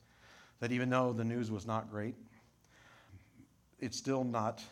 that 0.59 0.71
even 0.71 0.89
though 0.89 1.11
the 1.11 1.25
news 1.25 1.51
was 1.51 1.67
not 1.67 1.91
great, 1.91 2.15
it's 3.79 3.97
still 3.97 4.23
not 4.23 4.63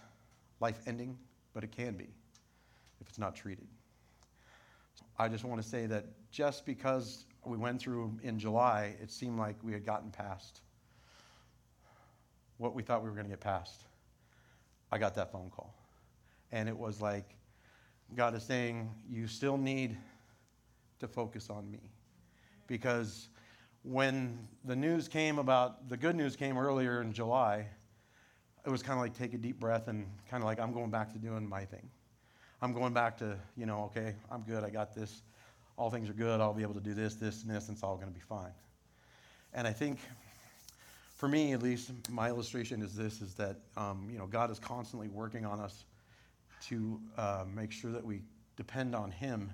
life 0.62 0.80
ending, 0.88 1.18
but 1.53 1.63
it 1.63 1.72
can 1.72 1.94
be 1.94 2.08
if 3.01 3.10
it's 3.10 3.20
not 3.20 3.36
treated. 3.36 3.67
I 5.17 5.27
just 5.27 5.43
want 5.43 5.62
to 5.62 5.67
say 5.67 5.88
that 5.88 6.05
just 6.31 6.65
because 6.65 7.25
we 7.46 7.58
went 7.58 7.81
through 7.81 8.17
in 8.24 8.39
July, 8.39 8.96
it 9.01 9.12
seemed 9.12 9.38
like 9.38 9.55
we 9.63 9.74
had 9.74 9.86
gotten 9.86 10.12
past 10.12 10.62
what 12.58 12.75
we 12.75 12.84
thought 12.84 13.01
we 13.01 13.10
were 13.10 13.15
going 13.15 13.25
to 13.25 13.31
get 13.31 13.39
past. 13.39 13.86
I 14.91 15.00
got 15.00 15.15
that 15.15 15.31
phone 15.31 15.50
call. 15.50 15.74
And 16.51 16.70
it 16.70 16.77
was 16.77 17.01
like, 17.01 17.36
God 18.15 18.36
is 18.36 18.43
saying, 18.43 18.89
You 19.10 19.25
still 19.27 19.58
need 19.58 19.98
to 21.00 21.08
focus 21.08 21.50
on 21.50 21.70
me. 21.72 21.79
because 22.67 23.29
when 23.84 24.48
the 24.65 24.75
news 24.75 25.08
came 25.08 25.39
about, 25.39 25.89
the 25.89 25.98
good 25.98 26.15
news 26.15 26.36
came 26.36 26.58
earlier 26.58 27.01
in 27.01 27.12
July, 27.12 27.65
it 28.63 28.70
was 28.70 28.84
kind 28.84 29.00
of 29.00 29.01
like 29.01 29.17
take 29.17 29.34
a 29.34 29.38
deep 29.38 29.60
breath 29.60 29.88
and 29.88 30.05
kind 30.29 30.43
of 30.43 30.46
like, 30.46 30.60
I'm 30.60 30.72
going 30.72 30.91
back 30.91 31.12
to 31.13 31.20
doing 31.20 31.50
my 31.50 31.65
thing. 31.65 31.89
I'm 32.63 32.74
going 32.74 32.94
back 32.94 33.18
to, 33.18 33.38
you 33.58 33.65
know, 33.65 33.86
okay, 33.86 34.13
I'm 34.30 34.41
good, 34.41 34.63
I 34.63 34.70
got 34.70 34.94
this. 34.94 35.24
All 35.77 35.89
things 35.89 36.10
are 36.10 36.13
good, 36.13 36.39
I'll 36.39 36.53
be 36.53 36.62
able 36.62 36.75
to 36.75 36.80
do 36.80 36.94
this, 36.94 37.15
this, 37.15 37.41
and 37.41 37.50
this, 37.50 37.68
and 37.68 37.75
it's 37.75 37.84
all 37.84 37.96
going 37.96 38.08
to 38.08 38.13
be 38.13 38.22
fine. 38.22 38.51
And 39.53 39.68
I 39.68 39.74
think, 39.74 39.98
for 41.15 41.27
me 41.27 41.53
at 41.53 41.63
least, 41.63 41.91
my 42.12 42.30
illustration 42.30 42.84
is 42.84 42.96
this, 42.96 43.20
is 43.20 43.34
that, 43.36 43.58
um, 43.77 44.08
you 44.12 44.20
know, 44.20 44.27
God 44.27 44.51
is 44.51 44.60
constantly 44.60 45.08
working 45.08 45.44
on 45.44 45.60
us 45.60 45.86
to 46.68 47.01
uh, 47.18 47.46
make 47.51 47.72
sure 47.72 47.91
that 47.91 48.06
we 48.06 48.22
depend 48.58 48.94
on 48.94 49.10
Him 49.10 49.51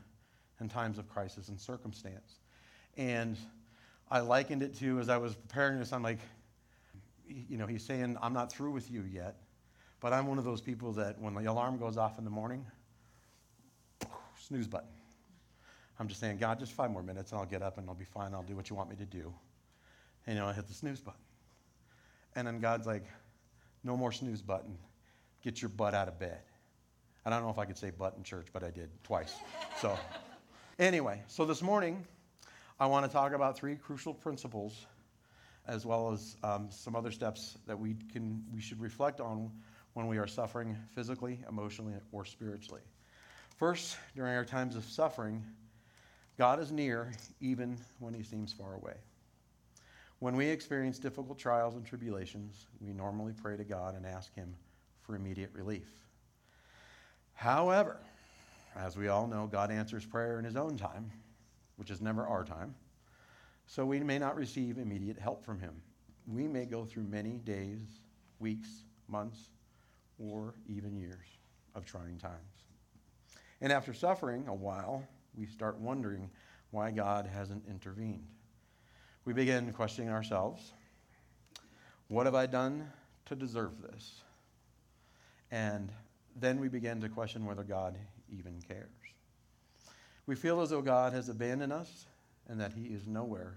in 0.59 0.67
times 0.67 0.97
of 0.97 1.07
crisis 1.07 1.47
and 1.47 1.57
circumstance. 1.57 2.39
And 2.97 3.37
I 4.11 4.19
likened 4.19 4.63
it 4.63 4.77
to, 4.79 4.99
as 4.99 5.07
I 5.07 5.15
was 5.15 5.33
preparing 5.35 5.79
this, 5.79 5.93
I'm 5.93 6.03
like, 6.03 6.19
you 7.29 7.57
know, 7.57 7.67
he's 7.67 7.83
saying, 7.83 8.17
I'm 8.21 8.33
not 8.33 8.51
through 8.51 8.71
with 8.71 8.91
you 8.91 9.03
yet. 9.03 9.35
But 9.99 10.13
I'm 10.13 10.27
one 10.27 10.37
of 10.37 10.43
those 10.43 10.61
people 10.61 10.91
that 10.93 11.19
when 11.19 11.33
the 11.33 11.49
alarm 11.49 11.77
goes 11.77 11.97
off 11.97 12.17
in 12.17 12.23
the 12.23 12.29
morning, 12.29 12.65
snooze 14.47 14.67
button. 14.67 14.89
I'm 15.99 16.07
just 16.07 16.19
saying, 16.19 16.37
God, 16.37 16.59
just 16.59 16.73
five 16.73 16.91
more 16.91 17.03
minutes 17.03 17.31
and 17.31 17.39
I'll 17.39 17.47
get 17.47 17.61
up 17.61 17.77
and 17.77 17.89
I'll 17.89 17.95
be 17.95 18.05
fine. 18.05 18.33
I'll 18.33 18.43
do 18.43 18.55
what 18.55 18.69
you 18.69 18.75
want 18.75 18.89
me 18.89 18.95
to 18.97 19.05
do. 19.05 19.33
And, 20.25 20.35
you 20.35 20.41
know, 20.41 20.47
I 20.47 20.53
hit 20.53 20.67
the 20.67 20.73
snooze 20.73 21.01
button. 21.01 21.19
And 22.35 22.47
then 22.47 22.59
God's 22.59 22.85
like, 22.85 23.05
no 23.83 23.97
more 23.97 24.11
snooze 24.11 24.41
button. 24.41 24.77
Get 25.43 25.61
your 25.61 25.69
butt 25.69 25.93
out 25.93 26.07
of 26.07 26.19
bed. 26.19 26.39
I 27.25 27.29
don't 27.29 27.43
know 27.43 27.49
if 27.49 27.57
I 27.57 27.65
could 27.65 27.77
say 27.77 27.89
butt 27.89 28.13
in 28.17 28.23
church, 28.23 28.47
but 28.53 28.63
I 28.63 28.69
did 28.69 28.89
twice. 29.03 29.35
So, 29.81 29.95
anyway, 30.79 31.21
so 31.27 31.45
this 31.45 31.61
morning, 31.61 32.03
I 32.79 32.87
want 32.87 33.05
to 33.05 33.11
talk 33.11 33.33
about 33.33 33.55
three 33.55 33.75
crucial 33.75 34.11
principles 34.11 34.87
as 35.67 35.85
well 35.85 36.11
as 36.11 36.35
um, 36.43 36.69
some 36.71 36.95
other 36.95 37.11
steps 37.11 37.59
that 37.67 37.77
we, 37.77 37.95
can, 38.11 38.43
we 38.51 38.59
should 38.59 38.81
reflect 38.81 39.19
on 39.19 39.51
when 39.93 40.07
we 40.07 40.17
are 40.17 40.25
suffering 40.25 40.75
physically, 40.95 41.39
emotionally, 41.47 41.93
or 42.11 42.25
spiritually. 42.25 42.81
First, 43.57 43.97
during 44.15 44.35
our 44.35 44.45
times 44.45 44.75
of 44.75 44.85
suffering, 44.85 45.43
God 46.37 46.59
is 46.59 46.71
near 46.71 47.11
even 47.41 47.77
when 47.99 48.13
he 48.13 48.23
seems 48.23 48.53
far 48.53 48.75
away. 48.75 48.93
When 50.19 50.35
we 50.35 50.47
experience 50.47 50.99
difficult 50.99 51.37
trials 51.37 51.75
and 51.75 51.85
tribulations, 51.85 52.65
we 52.79 52.93
normally 52.93 53.33
pray 53.33 53.57
to 53.57 53.63
God 53.63 53.95
and 53.95 54.05
ask 54.05 54.33
him 54.33 54.55
for 55.01 55.15
immediate 55.15 55.51
relief. 55.53 55.89
However, 57.33 57.97
as 58.75 58.95
we 58.95 59.09
all 59.09 59.27
know, 59.27 59.47
God 59.47 59.71
answers 59.71 60.05
prayer 60.05 60.39
in 60.39 60.45
his 60.45 60.55
own 60.55 60.77
time, 60.77 61.11
which 61.75 61.91
is 61.91 62.01
never 62.01 62.25
our 62.25 62.43
time 62.43 62.73
so 63.67 63.85
we 63.85 63.99
may 63.99 64.17
not 64.17 64.35
receive 64.35 64.77
immediate 64.77 65.19
help 65.19 65.45
from 65.45 65.59
him. 65.59 65.81
We 66.25 66.47
may 66.47 66.65
go 66.65 66.85
through 66.85 67.03
many 67.03 67.37
days, 67.37 67.99
weeks, 68.39 68.69
months, 69.07 69.49
or 70.17 70.55
even 70.67 70.95
years 70.95 71.27
of 71.75 71.85
trying 71.85 72.17
times. 72.17 72.56
And 73.61 73.71
after 73.71 73.93
suffering 73.93 74.47
a 74.47 74.53
while, 74.53 75.03
we 75.35 75.45
start 75.45 75.79
wondering 75.79 76.29
why 76.71 76.91
God 76.91 77.27
hasn't 77.27 77.63
intervened. 77.67 78.27
We 79.25 79.33
begin 79.33 79.73
questioning 79.73 80.11
ourselves 80.11 80.73
what 82.09 82.25
have 82.25 82.35
I 82.35 82.45
done 82.45 82.89
to 83.25 83.35
deserve 83.35 83.81
this? 83.81 84.21
And 85.51 85.91
then 86.39 86.59
we 86.59 86.69
begin 86.69 87.01
to 87.01 87.09
question 87.09 87.45
whether 87.45 87.63
God 87.63 87.97
even 88.31 88.61
cares. 88.65 88.89
We 90.25 90.35
feel 90.35 90.61
as 90.61 90.69
though 90.69 90.81
God 90.81 91.13
has 91.13 91.29
abandoned 91.29 91.73
us 91.73 92.05
and 92.47 92.59
that 92.61 92.73
he 92.73 92.85
is 92.85 93.07
nowhere 93.07 93.55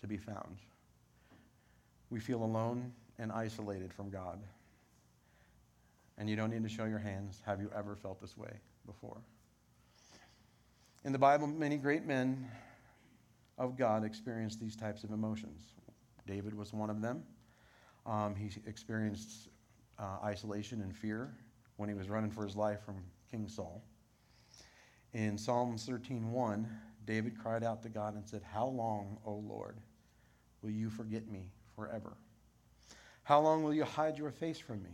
to 0.00 0.06
be 0.06 0.16
found. 0.16 0.58
We 2.10 2.18
feel 2.18 2.42
alone 2.42 2.92
and 3.18 3.30
isolated 3.30 3.92
from 3.92 4.10
God. 4.10 4.40
And 6.18 6.28
you 6.28 6.36
don't 6.36 6.50
need 6.50 6.62
to 6.64 6.68
show 6.68 6.86
your 6.86 6.98
hands. 6.98 7.40
Have 7.46 7.60
you 7.60 7.70
ever 7.76 7.94
felt 7.94 8.20
this 8.20 8.36
way 8.36 8.50
before? 8.90 9.18
In 11.04 11.12
the 11.12 11.18
Bible, 11.18 11.46
many 11.46 11.76
great 11.76 12.04
men 12.04 12.50
of 13.56 13.78
God 13.78 14.04
experienced 14.04 14.60
these 14.60 14.74
types 14.74 15.04
of 15.04 15.12
emotions. 15.12 15.62
David 16.26 16.54
was 16.54 16.72
one 16.72 16.90
of 16.90 17.00
them. 17.00 17.22
Um, 18.04 18.34
he 18.34 18.50
experienced 18.66 19.48
uh, 19.98 20.18
isolation 20.24 20.80
and 20.82 20.94
fear 20.94 21.32
when 21.76 21.88
he 21.88 21.94
was 21.94 22.08
running 22.08 22.30
for 22.30 22.44
his 22.44 22.56
life 22.56 22.80
from 22.84 22.96
King 23.30 23.48
Saul. 23.48 23.82
In 25.12 25.38
Psalms 25.38 25.88
13:1, 25.88 26.66
David 27.06 27.38
cried 27.38 27.62
out 27.62 27.82
to 27.84 27.88
God 27.88 28.14
and 28.14 28.28
said, 28.28 28.42
How 28.42 28.66
long, 28.66 29.18
O 29.24 29.34
Lord, 29.34 29.76
will 30.62 30.70
you 30.70 30.90
forget 30.90 31.28
me 31.28 31.52
forever? 31.76 32.16
How 33.22 33.40
long 33.40 33.62
will 33.62 33.74
you 33.74 33.84
hide 33.84 34.18
your 34.18 34.30
face 34.32 34.58
from 34.58 34.82
me? 34.82 34.90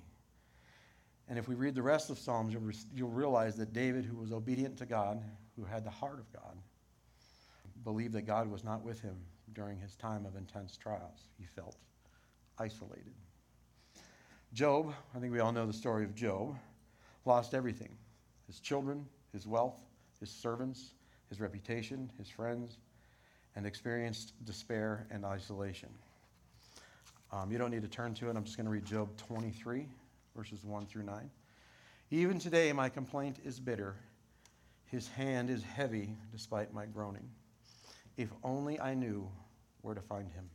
And 1.28 1.38
if 1.38 1.49
we 1.49 1.54
read 1.54 1.75
the 1.75 1.83
rest 1.83 2.11
of 2.11 2.18
Psalms, 2.18 2.52
you'll, 2.52 2.71
you'll 2.95 3.11
realize 3.11 3.56
that 3.56 3.73
David, 3.73 4.04
who 4.04 4.16
was 4.16 4.33
obedient 4.33 4.76
to 4.78 4.87
God, 4.87 5.23
who 5.56 5.64
had 5.64 5.85
the 5.85 5.90
heart 5.90 6.21
of 6.21 6.33
God, 6.33 6.56
believed 7.85 8.12
that 8.14 8.23
God 8.23 8.50
was 8.50 8.62
not 8.62 8.83
with 8.83 9.00
him 9.00 9.16
during 9.52 9.78
his 9.78 9.97
time 9.97 10.25
of 10.26 10.37
intense 10.37 10.76
trials. 10.76 11.28
He 11.38 11.45
felt 11.45 11.76
isolated. 12.59 13.14
Job, 14.52 14.92
I 15.14 15.18
think 15.18 15.33
we 15.33 15.40
all 15.40 15.52
know 15.52 15.66
the 15.66 15.73
story 15.73 16.04
of 16.04 16.14
Job, 16.14 16.56
lost 17.25 17.54
everything 17.54 17.90
his 18.47 18.61
children, 18.61 19.04
his 19.33 19.47
wealth, 19.47 19.75
his 20.21 20.30
servants, 20.30 20.95
his 21.28 21.40
reputation, 21.40 22.11
his 22.16 22.28
friends, 22.28 22.78
and 23.56 23.66
experienced 23.66 24.33
despair 24.45 25.06
and 25.11 25.25
isolation. 25.25 25.88
Um, 27.33 27.50
you 27.50 27.59
don't 27.59 27.71
need 27.71 27.83
to 27.83 27.88
turn 27.88 28.14
to 28.14 28.30
it. 28.30 28.37
I'm 28.37 28.45
just 28.45 28.56
going 28.56 28.66
to 28.66 28.71
read 28.71 28.85
Job 28.85 29.16
23, 29.16 29.88
verses 30.37 30.64
1 30.64 30.87
through 30.87 31.05
9. 31.05 31.31
Even 32.11 32.38
today, 32.38 32.73
my 32.73 32.88
complaint 32.88 33.38
is 33.45 33.59
bitter. 33.59 33.97
His 34.85 35.09
hand 35.09 35.50
is 35.50 35.62
heavy 35.62 36.16
despite 36.31 36.73
my 36.73 36.87
groaning. 36.87 37.28
If 38.16 38.28
only 38.45 38.78
I 38.78 38.95
knew 38.95 39.28
where 39.83 39.95
to 39.95 40.00
find 40.00 40.31
him. 40.31 40.49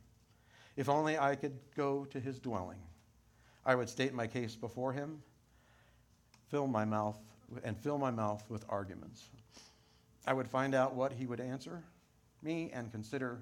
If 0.76 0.88
only 0.88 1.18
I 1.18 1.34
could 1.34 1.58
go 1.76 2.06
to 2.06 2.20
his 2.20 2.38
dwelling. 2.38 2.78
I 3.66 3.74
would 3.74 3.88
state 3.88 4.14
my 4.14 4.26
case 4.26 4.56
before 4.56 4.92
him, 4.92 5.22
fill 6.50 6.66
my 6.66 6.84
mouth 6.84 7.16
and 7.62 7.76
fill 7.76 7.98
my 7.98 8.10
mouth 8.10 8.42
with 8.48 8.64
arguments. 8.68 9.28
I 10.26 10.32
would 10.32 10.48
find 10.48 10.74
out 10.74 10.94
what 10.94 11.12
he 11.12 11.26
would 11.26 11.40
answer 11.40 11.82
me 12.42 12.70
and 12.72 12.90
consider 12.90 13.40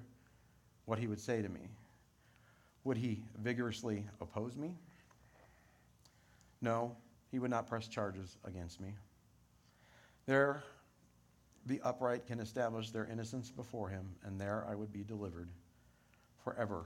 what 0.85 0.99
he 0.99 1.07
would 1.07 1.19
say 1.19 1.41
to 1.41 1.49
me. 1.49 1.69
Would 2.83 2.97
he 2.97 3.23
vigorously 3.41 4.05
oppose 4.19 4.57
me? 4.57 4.75
No, 6.61 6.95
he 7.31 7.39
would 7.39 7.49
not 7.49 7.67
press 7.67 7.87
charges 7.87 8.37
against 8.43 8.79
me. 8.79 8.93
There, 10.25 10.63
the 11.65 11.81
upright 11.83 12.27
can 12.27 12.39
establish 12.39 12.91
their 12.91 13.05
innocence 13.05 13.49
before 13.49 13.89
him, 13.89 14.15
and 14.23 14.39
there 14.39 14.65
I 14.69 14.75
would 14.75 14.91
be 14.91 15.03
delivered 15.03 15.49
forever 16.43 16.85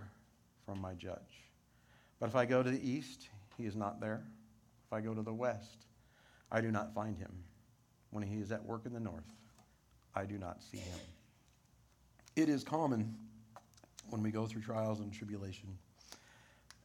from 0.65 0.79
my 0.79 0.93
judge. 0.93 1.43
But 2.19 2.29
if 2.29 2.35
I 2.35 2.45
go 2.45 2.63
to 2.63 2.69
the 2.69 2.89
east, 2.89 3.29
he 3.57 3.65
is 3.65 3.75
not 3.75 3.99
there. 3.99 4.23
If 4.87 4.93
I 4.93 5.01
go 5.01 5.13
to 5.13 5.21
the 5.21 5.33
west, 5.33 5.85
I 6.51 6.61
do 6.61 6.71
not 6.71 6.93
find 6.93 7.17
him. 7.17 7.31
When 8.11 8.23
he 8.23 8.39
is 8.39 8.51
at 8.51 8.63
work 8.63 8.85
in 8.85 8.93
the 8.93 8.99
north, 8.99 9.25
I 10.15 10.25
do 10.25 10.37
not 10.37 10.63
see 10.63 10.77
him. 10.77 10.99
It 12.35 12.49
is 12.49 12.63
common 12.63 13.15
when 14.09 14.21
we 14.21 14.31
go 14.31 14.45
through 14.45 14.61
trials 14.61 14.99
and 14.99 15.11
tribulation, 15.11 15.77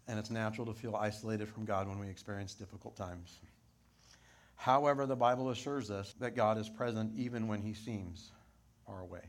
and 0.09 0.19
it's 0.19 0.31
natural 0.31 0.67
to 0.67 0.75
feel 0.75 0.97
isolated 0.97 1.49
from 1.49 1.65
God 1.65 1.89
when 1.89 1.99
we 1.99 2.09
experience 2.09 2.55
difficult 2.55 2.97
times. 2.97 3.41
However, 4.57 5.07
the 5.07 5.17
Bible 5.17 5.51
assures 5.51 5.91
us 5.91 6.15
that 6.21 6.37
God 6.37 6.59
is 6.59 6.69
present 6.69 7.13
even 7.17 7.49
when 7.49 7.63
he 7.63 7.73
seems 7.73 8.31
far 8.87 9.01
away. 9.01 9.23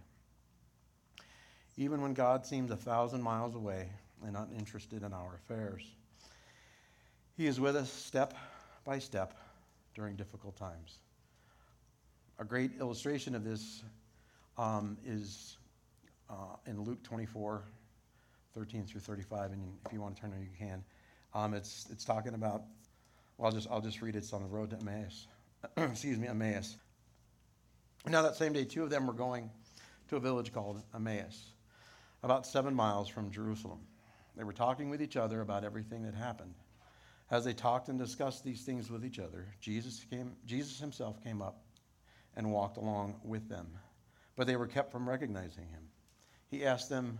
Even 1.77 2.01
when 2.01 2.13
God 2.13 2.45
seems 2.45 2.69
a 2.69 2.75
thousand 2.75 3.21
miles 3.21 3.55
away 3.55 3.89
and 4.25 4.35
uninterested 4.35 5.03
in 5.03 5.13
our 5.13 5.35
affairs, 5.35 5.83
he 7.37 7.47
is 7.47 7.59
with 7.59 7.75
us 7.75 7.91
step 7.91 8.33
by 8.83 8.99
step 8.99 9.33
during 9.95 10.15
difficult 10.15 10.57
times. 10.57 10.99
A 12.39 12.43
great 12.43 12.71
illustration 12.79 13.35
of 13.35 13.43
this 13.43 13.83
um, 14.57 14.97
is 15.05 15.57
uh, 16.29 16.55
in 16.65 16.81
Luke 16.81 17.03
24, 17.03 17.63
13 18.53 18.85
through 18.85 19.01
35, 19.01 19.51
and 19.51 19.61
if 19.85 19.93
you 19.93 20.01
want 20.01 20.15
to 20.15 20.21
turn 20.21 20.31
there, 20.31 20.41
you 20.41 20.49
can. 20.57 20.83
Um, 21.33 21.53
it's, 21.53 21.87
it's 21.89 22.03
talking 22.03 22.33
about, 22.33 22.63
well, 23.37 23.47
I'll 23.47 23.51
just, 23.51 23.67
I'll 23.71 23.81
just 23.81 24.01
read 24.01 24.15
it. 24.15 24.19
It's 24.19 24.33
on 24.33 24.41
the 24.43 24.49
road 24.49 24.71
to 24.71 24.77
Emmaus. 24.77 25.27
Excuse 25.77 26.17
me, 26.17 26.27
Emmaus. 26.27 26.77
Now, 28.07 28.21
that 28.23 28.35
same 28.35 28.53
day, 28.53 28.65
two 28.65 28.83
of 28.83 28.89
them 28.89 29.07
were 29.07 29.13
going 29.13 29.49
to 30.09 30.17
a 30.17 30.19
village 30.19 30.51
called 30.51 30.81
Emmaus, 30.93 31.51
about 32.23 32.45
seven 32.45 32.73
miles 32.73 33.07
from 33.07 33.31
Jerusalem. 33.31 33.79
They 34.35 34.43
were 34.43 34.53
talking 34.53 34.89
with 34.89 35.01
each 35.01 35.17
other 35.17 35.41
about 35.41 35.63
everything 35.63 36.03
that 36.03 36.15
happened. 36.15 36.55
As 37.29 37.45
they 37.45 37.53
talked 37.53 37.87
and 37.87 37.97
discussed 37.97 38.43
these 38.43 38.63
things 38.63 38.91
with 38.91 39.05
each 39.05 39.19
other, 39.19 39.45
Jesus, 39.61 40.05
came, 40.09 40.33
Jesus 40.45 40.79
himself 40.79 41.23
came 41.23 41.41
up 41.41 41.61
and 42.35 42.51
walked 42.51 42.77
along 42.77 43.15
with 43.23 43.47
them, 43.47 43.67
but 44.35 44.47
they 44.47 44.57
were 44.57 44.67
kept 44.67 44.91
from 44.91 45.07
recognizing 45.07 45.67
him. 45.67 45.83
He 46.49 46.65
asked 46.65 46.89
them, 46.89 47.19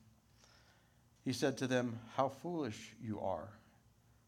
He 1.23 1.33
said 1.33 1.57
to 1.57 1.67
them, 1.67 1.99
How 2.15 2.29
foolish 2.29 2.93
you 3.01 3.19
are! 3.19 3.49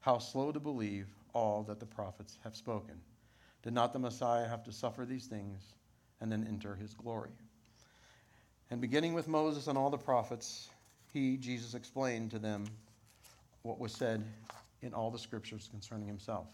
How 0.01 0.17
slow 0.19 0.51
to 0.51 0.59
believe 0.59 1.07
all 1.33 1.63
that 1.63 1.79
the 1.79 1.85
prophets 1.85 2.37
have 2.43 2.55
spoken. 2.55 2.95
Did 3.63 3.73
not 3.73 3.93
the 3.93 3.99
Messiah 3.99 4.47
have 4.47 4.63
to 4.65 4.71
suffer 4.71 5.05
these 5.05 5.25
things 5.25 5.61
and 6.21 6.31
then 6.31 6.45
enter 6.47 6.75
his 6.75 6.93
glory? 6.93 7.31
And 8.69 8.81
beginning 8.81 9.13
with 9.13 9.27
Moses 9.27 9.67
and 9.67 9.77
all 9.77 9.89
the 9.89 9.97
prophets, 9.97 10.69
he, 11.13 11.37
Jesus, 11.37 11.73
explained 11.73 12.31
to 12.31 12.39
them 12.39 12.65
what 13.61 13.79
was 13.79 13.93
said 13.93 14.23
in 14.81 14.93
all 14.93 15.09
the 15.09 15.19
scriptures 15.19 15.69
concerning 15.71 16.07
himself. 16.07 16.47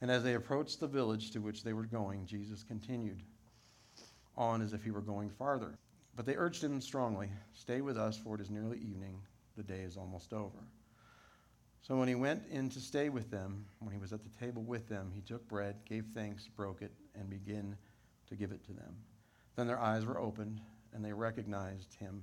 And 0.00 0.10
as 0.10 0.22
they 0.22 0.34
approached 0.34 0.80
the 0.80 0.86
village 0.86 1.32
to 1.32 1.40
which 1.40 1.62
they 1.62 1.72
were 1.72 1.84
going, 1.84 2.24
Jesus 2.26 2.62
continued 2.62 3.22
on 4.36 4.62
as 4.62 4.72
if 4.72 4.82
he 4.82 4.90
were 4.90 5.00
going 5.00 5.30
farther. 5.30 5.74
But 6.16 6.26
they 6.26 6.36
urged 6.36 6.62
him 6.62 6.80
strongly, 6.80 7.30
Stay 7.54 7.80
with 7.80 7.98
us, 7.98 8.16
for 8.16 8.34
it 8.34 8.40
is 8.40 8.50
nearly 8.50 8.78
evening. 8.78 9.20
The 9.60 9.74
day 9.74 9.82
is 9.82 9.98
almost 9.98 10.32
over. 10.32 10.64
So 11.82 11.94
when 11.98 12.08
he 12.08 12.14
went 12.14 12.44
in 12.50 12.70
to 12.70 12.80
stay 12.80 13.10
with 13.10 13.30
them, 13.30 13.66
when 13.80 13.92
he 13.92 13.98
was 13.98 14.14
at 14.14 14.22
the 14.22 14.30
table 14.40 14.62
with 14.62 14.88
them, 14.88 15.12
he 15.14 15.20
took 15.20 15.46
bread, 15.48 15.76
gave 15.84 16.06
thanks, 16.14 16.48
broke 16.48 16.80
it, 16.80 16.92
and 17.14 17.28
began 17.28 17.76
to 18.28 18.36
give 18.36 18.52
it 18.52 18.64
to 18.64 18.72
them. 18.72 18.96
Then 19.56 19.66
their 19.66 19.78
eyes 19.78 20.06
were 20.06 20.18
opened, 20.18 20.62
and 20.94 21.04
they 21.04 21.12
recognized 21.12 21.92
him, 21.92 22.22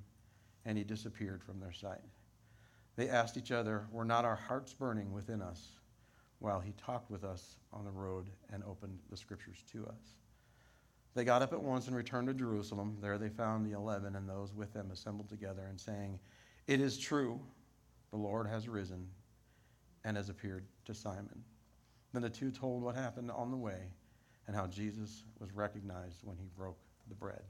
and 0.65 0.79
he 0.79 0.83
disappeared 0.83 1.43
from 1.43 1.59
their 1.59 1.71
sight. 1.71 2.01
They 2.95 3.07
asked 3.07 3.37
each 3.37 3.51
other, 3.51 3.85
Were 3.91 4.03
not 4.03 4.25
our 4.25 4.35
hearts 4.35 4.73
burning 4.73 5.13
within 5.13 5.43
us? 5.43 5.67
while 6.39 6.59
he 6.59 6.73
talked 6.73 7.09
with 7.09 7.23
us 7.23 7.57
on 7.73 7.85
the 7.85 7.91
road 7.91 8.29
and 8.51 8.63
opened 8.63 8.99
the 9.09 9.17
scriptures 9.17 9.63
to 9.71 9.85
us. 9.85 10.15
They 11.15 11.23
got 11.23 11.41
up 11.41 11.53
at 11.53 11.61
once 11.61 11.87
and 11.87 11.95
returned 11.95 12.27
to 12.27 12.33
Jerusalem. 12.33 12.97
There 13.01 13.17
they 13.17 13.29
found 13.29 13.65
the 13.65 13.75
eleven 13.75 14.15
and 14.15 14.29
those 14.29 14.53
with 14.53 14.73
them 14.73 14.91
assembled 14.91 15.29
together 15.29 15.65
and 15.67 15.79
saying, 15.79 16.19
It 16.67 16.81
is 16.81 16.97
true, 16.97 17.39
the 18.11 18.17
Lord 18.17 18.47
has 18.47 18.67
risen 18.67 19.07
and 20.03 20.17
has 20.17 20.29
appeared 20.29 20.65
to 20.85 20.93
Simon. 20.93 21.43
Then 22.13 22.21
the 22.21 22.29
two 22.29 22.51
told 22.51 22.83
what 22.83 22.95
happened 22.95 23.31
on 23.31 23.51
the 23.51 23.57
way 23.57 23.91
and 24.47 24.55
how 24.55 24.67
Jesus 24.67 25.23
was 25.39 25.53
recognized 25.53 26.19
when 26.23 26.37
he 26.37 26.47
broke 26.57 26.79
the 27.09 27.15
bread. 27.15 27.43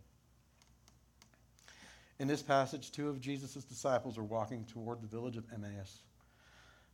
In 2.20 2.28
this 2.28 2.42
passage, 2.42 2.92
two 2.92 3.10
of 3.10 3.22
Jesus' 3.22 3.64
disciples 3.64 4.18
are 4.18 4.24
walking 4.24 4.66
toward 4.66 5.02
the 5.02 5.08
village 5.08 5.38
of 5.38 5.46
Emmaus. 5.54 6.02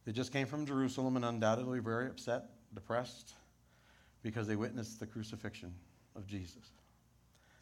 They 0.06 0.12
just 0.12 0.34
came 0.34 0.48
from 0.48 0.66
Jerusalem 0.66 1.16
and 1.16 1.24
undoubtedly 1.24 1.80
very 1.80 2.08
upset, 2.08 2.44
depressed, 2.74 3.34
because 4.22 4.48
they 4.48 4.58
witnessed 4.58 5.00
the 5.00 5.08
crucifixion 5.08 5.74
of 6.16 6.28
Jesus. 6.28 6.72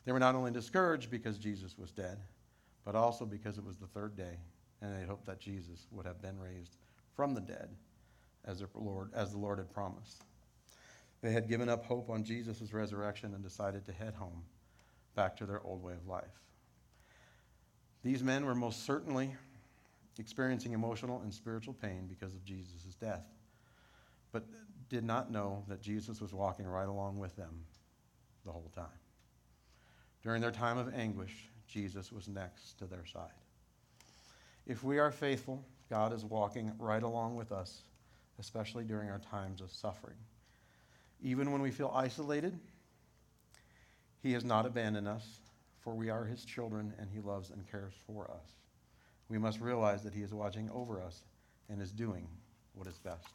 They 0.06 0.12
were 0.12 0.20
not 0.20 0.34
only 0.34 0.52
discouraged 0.52 1.12
because 1.12 1.38
Jesus 1.38 1.78
was 1.78 1.92
dead, 1.92 2.18
but 2.84 2.96
also 2.96 3.26
because 3.26 3.60
it 3.60 3.64
was 3.64 3.78
the 3.78 3.86
third 3.88 4.16
day, 4.16 4.38
and 4.82 4.96
they 4.96 5.06
hoped 5.06 5.26
that 5.26 5.40
Jesus 5.40 5.88
would 5.92 6.06
have 6.06 6.22
been 6.22 6.40
raised 6.40 6.78
from 7.16 7.34
the 7.34 7.42
dead 7.42 7.70
as 8.46 8.60
the 8.60 8.68
Lord, 8.76 9.12
as 9.14 9.32
the 9.32 9.38
Lord 9.38 9.60
had 9.60 9.72
promised. 9.72 10.24
They 11.22 11.32
had 11.32 11.48
given 11.48 11.70
up 11.70 11.86
hope 11.86 12.10
on 12.10 12.24
Jesus' 12.24 12.74
resurrection 12.74 13.34
and 13.36 13.44
decided 13.44 13.86
to 13.86 13.92
head 13.92 14.16
home, 14.16 14.44
back 15.16 15.38
to 15.38 15.46
their 15.46 15.62
old 15.64 15.84
way 15.84 15.94
of 15.94 16.08
life. 16.08 16.24
These 18.04 18.24
men 18.24 18.46
were 18.46 18.56
most 18.56 18.86
certainly 18.86 19.36
experiencing 20.18 20.74
emotional 20.74 21.22
and 21.22 21.34
spiritual 21.34 21.74
pain 21.76 22.08
because 22.08 22.34
of 22.34 22.44
Jesus' 22.44 22.96
death, 23.00 23.26
but 24.32 24.46
did 24.90 25.04
not 25.04 25.32
know 25.32 25.64
that 25.68 25.82
Jesus 25.82 26.20
was 26.20 26.34
walking 26.34 26.66
right 26.66 26.88
along 26.88 27.20
with 27.20 27.36
them 27.36 27.66
the 28.46 28.52
whole 28.52 28.72
time. 28.76 28.86
During 30.24 30.42
their 30.42 30.52
time 30.52 30.78
of 30.78 30.94
anguish, 30.94 31.50
Jesus 31.68 32.12
was 32.12 32.28
next 32.28 32.78
to 32.80 32.86
their 32.86 33.06
side. 33.06 33.30
If 34.68 34.84
we 34.84 35.00
are 35.00 35.12
faithful, 35.12 35.64
God 35.90 36.14
is 36.14 36.24
walking 36.24 36.72
right 36.80 37.04
along 37.04 37.36
with 37.36 37.52
us, 37.52 37.82
especially 38.40 38.84
during 38.84 39.10
our 39.10 39.20
times 39.20 39.62
of 39.62 39.72
suffering. 39.72 40.18
Even 41.24 41.52
when 41.52 41.62
we 41.62 41.72
feel 41.72 41.92
isolated, 41.94 42.58
He 44.24 44.34
has 44.34 44.46
not 44.46 44.66
abandoned 44.66 45.08
us, 45.08 45.26
for 45.80 45.94
we 45.94 46.10
are 46.10 46.26
His 46.26 46.46
children 46.46 46.94
and 47.00 47.10
He 47.10 47.20
loves 47.20 47.50
and 47.50 47.70
cares 47.70 47.94
for 48.06 48.30
us 48.32 48.56
we 49.32 49.38
must 49.38 49.62
realize 49.62 50.04
that 50.04 50.14
He 50.14 50.22
is 50.22 50.34
watching 50.34 50.70
over 50.72 51.02
us 51.02 51.24
and 51.70 51.82
is 51.82 51.92
doing 51.92 52.28
what 52.76 52.86
is 52.86 52.98
best 53.00 53.30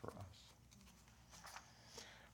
for 0.00 0.10
us. 0.18 1.60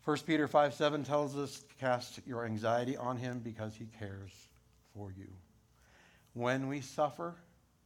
1 0.04 0.18
Peter 0.24 0.46
5 0.46 0.72
7 0.72 1.02
tells 1.02 1.36
us, 1.36 1.64
Cast 1.80 2.20
your 2.26 2.46
anxiety 2.46 2.96
on 2.96 3.16
Him 3.16 3.40
because 3.40 3.74
He 3.74 3.86
cares 3.98 4.30
for 4.94 5.10
you. 5.10 5.26
When 6.34 6.68
we 6.68 6.80
suffer, 6.80 7.34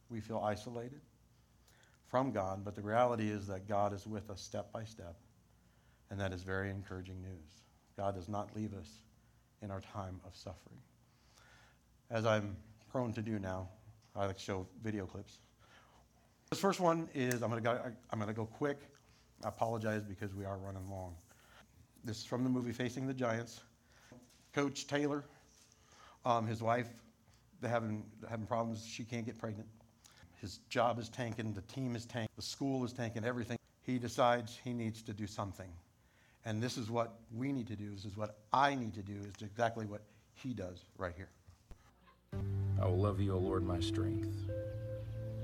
we 0.09 0.19
feel 0.19 0.39
isolated 0.39 1.01
from 2.07 2.31
God, 2.31 2.63
but 2.63 2.75
the 2.75 2.81
reality 2.81 3.29
is 3.29 3.47
that 3.47 3.67
God 3.67 3.93
is 3.93 4.07
with 4.07 4.29
us 4.29 4.41
step 4.41 4.71
by 4.71 4.83
step, 4.83 5.15
and 6.09 6.19
that 6.19 6.31
is 6.31 6.43
very 6.43 6.69
encouraging 6.69 7.21
news. 7.21 7.61
God 7.97 8.15
does 8.15 8.29
not 8.29 8.55
leave 8.55 8.73
us 8.73 9.01
in 9.61 9.71
our 9.71 9.81
time 9.81 10.19
of 10.25 10.35
suffering. 10.35 10.79
As 12.09 12.25
I'm 12.25 12.55
prone 12.91 13.11
to 13.13 13.21
do 13.21 13.39
now, 13.39 13.67
I 14.15 14.25
like 14.25 14.37
to 14.37 14.43
show 14.43 14.67
video 14.83 15.05
clips. 15.05 15.39
This 16.49 16.59
first 16.59 16.79
one 16.79 17.09
is 17.13 17.41
I'm 17.43 17.49
gonna 17.49 17.61
go, 17.61 17.79
I'm 18.11 18.19
gonna 18.19 18.33
go 18.33 18.45
quick. 18.45 18.79
I 19.43 19.49
apologize 19.49 20.03
because 20.03 20.33
we 20.33 20.45
are 20.45 20.57
running 20.57 20.89
long. 20.89 21.15
This 22.03 22.19
is 22.19 22.25
from 22.25 22.43
the 22.43 22.49
movie 22.49 22.71
Facing 22.71 23.05
the 23.05 23.13
Giants. 23.13 23.61
Coach 24.53 24.87
Taylor, 24.87 25.25
um, 26.25 26.47
his 26.47 26.63
wife, 26.63 26.87
they're 27.61 27.69
having 27.69 28.05
having 28.29 28.47
problems. 28.47 28.85
She 28.85 29.03
can't 29.03 29.25
get 29.25 29.37
pregnant. 29.37 29.67
His 30.41 30.59
job 30.69 30.99
is 30.99 31.09
tanking. 31.09 31.53
The 31.53 31.61
team 31.61 31.95
is 31.95 32.05
tanking. 32.05 32.29
The 32.35 32.41
school 32.41 32.85
is 32.85 32.93
tanking. 32.93 33.25
Everything. 33.25 33.57
He 33.83 33.97
decides 33.97 34.59
he 34.63 34.73
needs 34.73 35.01
to 35.03 35.13
do 35.13 35.25
something, 35.25 35.69
and 36.45 36.61
this 36.61 36.77
is 36.77 36.91
what 36.91 37.19
we 37.35 37.53
need 37.53 37.67
to 37.67 37.75
do. 37.75 37.89
This 37.89 38.03
is 38.05 38.17
what 38.17 38.37
I 38.51 38.75
need 38.75 38.93
to 38.95 39.01
do. 39.01 39.13
Is 39.13 39.41
exactly 39.41 39.85
what 39.85 40.01
he 40.35 40.53
does 40.53 40.83
right 40.97 41.13
here. 41.15 41.29
I 42.81 42.85
will 42.85 42.97
love 42.97 43.19
you, 43.19 43.33
O 43.33 43.37
Lord, 43.37 43.63
my 43.65 43.79
strength. 43.79 44.35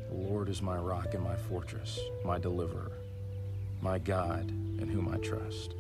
The 0.10 0.16
Lord 0.16 0.50
is 0.50 0.62
my 0.62 0.78
rock 0.78 1.14
and 1.14 1.24
my 1.24 1.36
fortress, 1.36 2.00
my 2.24 2.38
deliverer, 2.38 2.92
my 3.82 3.98
God 3.98 4.50
in 4.50 4.88
whom 4.88 5.08
I 5.08 5.18
trust, 5.18 5.74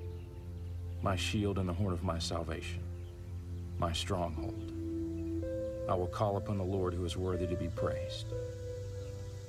my 1.03 1.15
shield 1.15 1.59
and 1.59 1.69
the 1.69 1.73
horn 1.73 1.93
of 1.93 2.03
my 2.03 2.17
salvation, 2.17 2.81
my 3.77 3.93
stronghold. 3.93 4.71
I 5.87 5.95
will 5.95 6.07
call 6.07 6.37
upon 6.37 6.57
the 6.57 6.63
Lord 6.63 6.93
who 6.93 7.05
is 7.05 7.17
worthy 7.17 7.45
to 7.45 7.55
be 7.55 7.67
praised. 7.67 8.27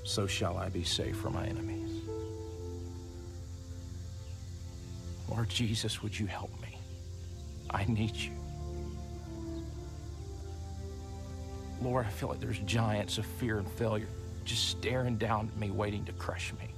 So 0.04 0.26
shall 0.26 0.56
I 0.58 0.68
be 0.68 0.84
safe 0.84 1.16
from 1.16 1.32
my 1.32 1.46
enemies. 1.46 1.90
Lord 5.28 5.48
Jesus, 5.48 6.02
would 6.02 6.18
you 6.18 6.26
help 6.26 6.50
me? 6.60 6.78
I 7.70 7.84
need 7.86 8.14
you. 8.14 8.32
Lord, 11.82 12.06
I 12.06 12.10
feel 12.10 12.28
like 12.28 12.40
there's 12.40 12.58
giants 12.60 13.18
of 13.18 13.26
fear 13.26 13.58
and 13.58 13.68
failure 13.72 14.08
just 14.44 14.68
staring 14.68 15.16
down 15.16 15.50
at 15.52 15.58
me, 15.58 15.70
waiting 15.70 16.04
to 16.04 16.12
crush 16.12 16.52
me. 16.60 16.68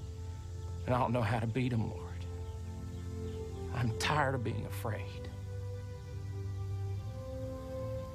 And 0.86 0.94
I 0.94 0.98
don't 0.98 1.12
know 1.12 1.22
how 1.22 1.40
to 1.40 1.46
beat 1.46 1.70
them, 1.70 1.90
Lord. 1.90 2.02
I'm 3.74 3.96
tired 3.98 4.36
of 4.36 4.44
being 4.44 4.64
afraid. 4.66 5.28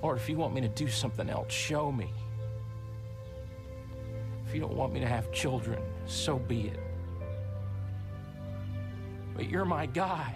Lord, 0.02 0.18
if 0.18 0.30
you 0.30 0.38
want 0.38 0.54
me 0.54 0.62
to 0.62 0.70
do 0.70 0.88
something 0.88 1.30
else, 1.30 1.52
show 1.52 1.92
me. 1.92 2.10
If 4.52 4.56
you 4.56 4.62
don't 4.64 4.76
want 4.76 4.92
me 4.92 5.00
to 5.00 5.08
have 5.08 5.32
children, 5.32 5.82
so 6.06 6.38
be 6.38 6.68
it. 6.68 6.80
But 9.34 9.50
you're 9.50 9.64
my 9.64 9.86
God. 9.86 10.36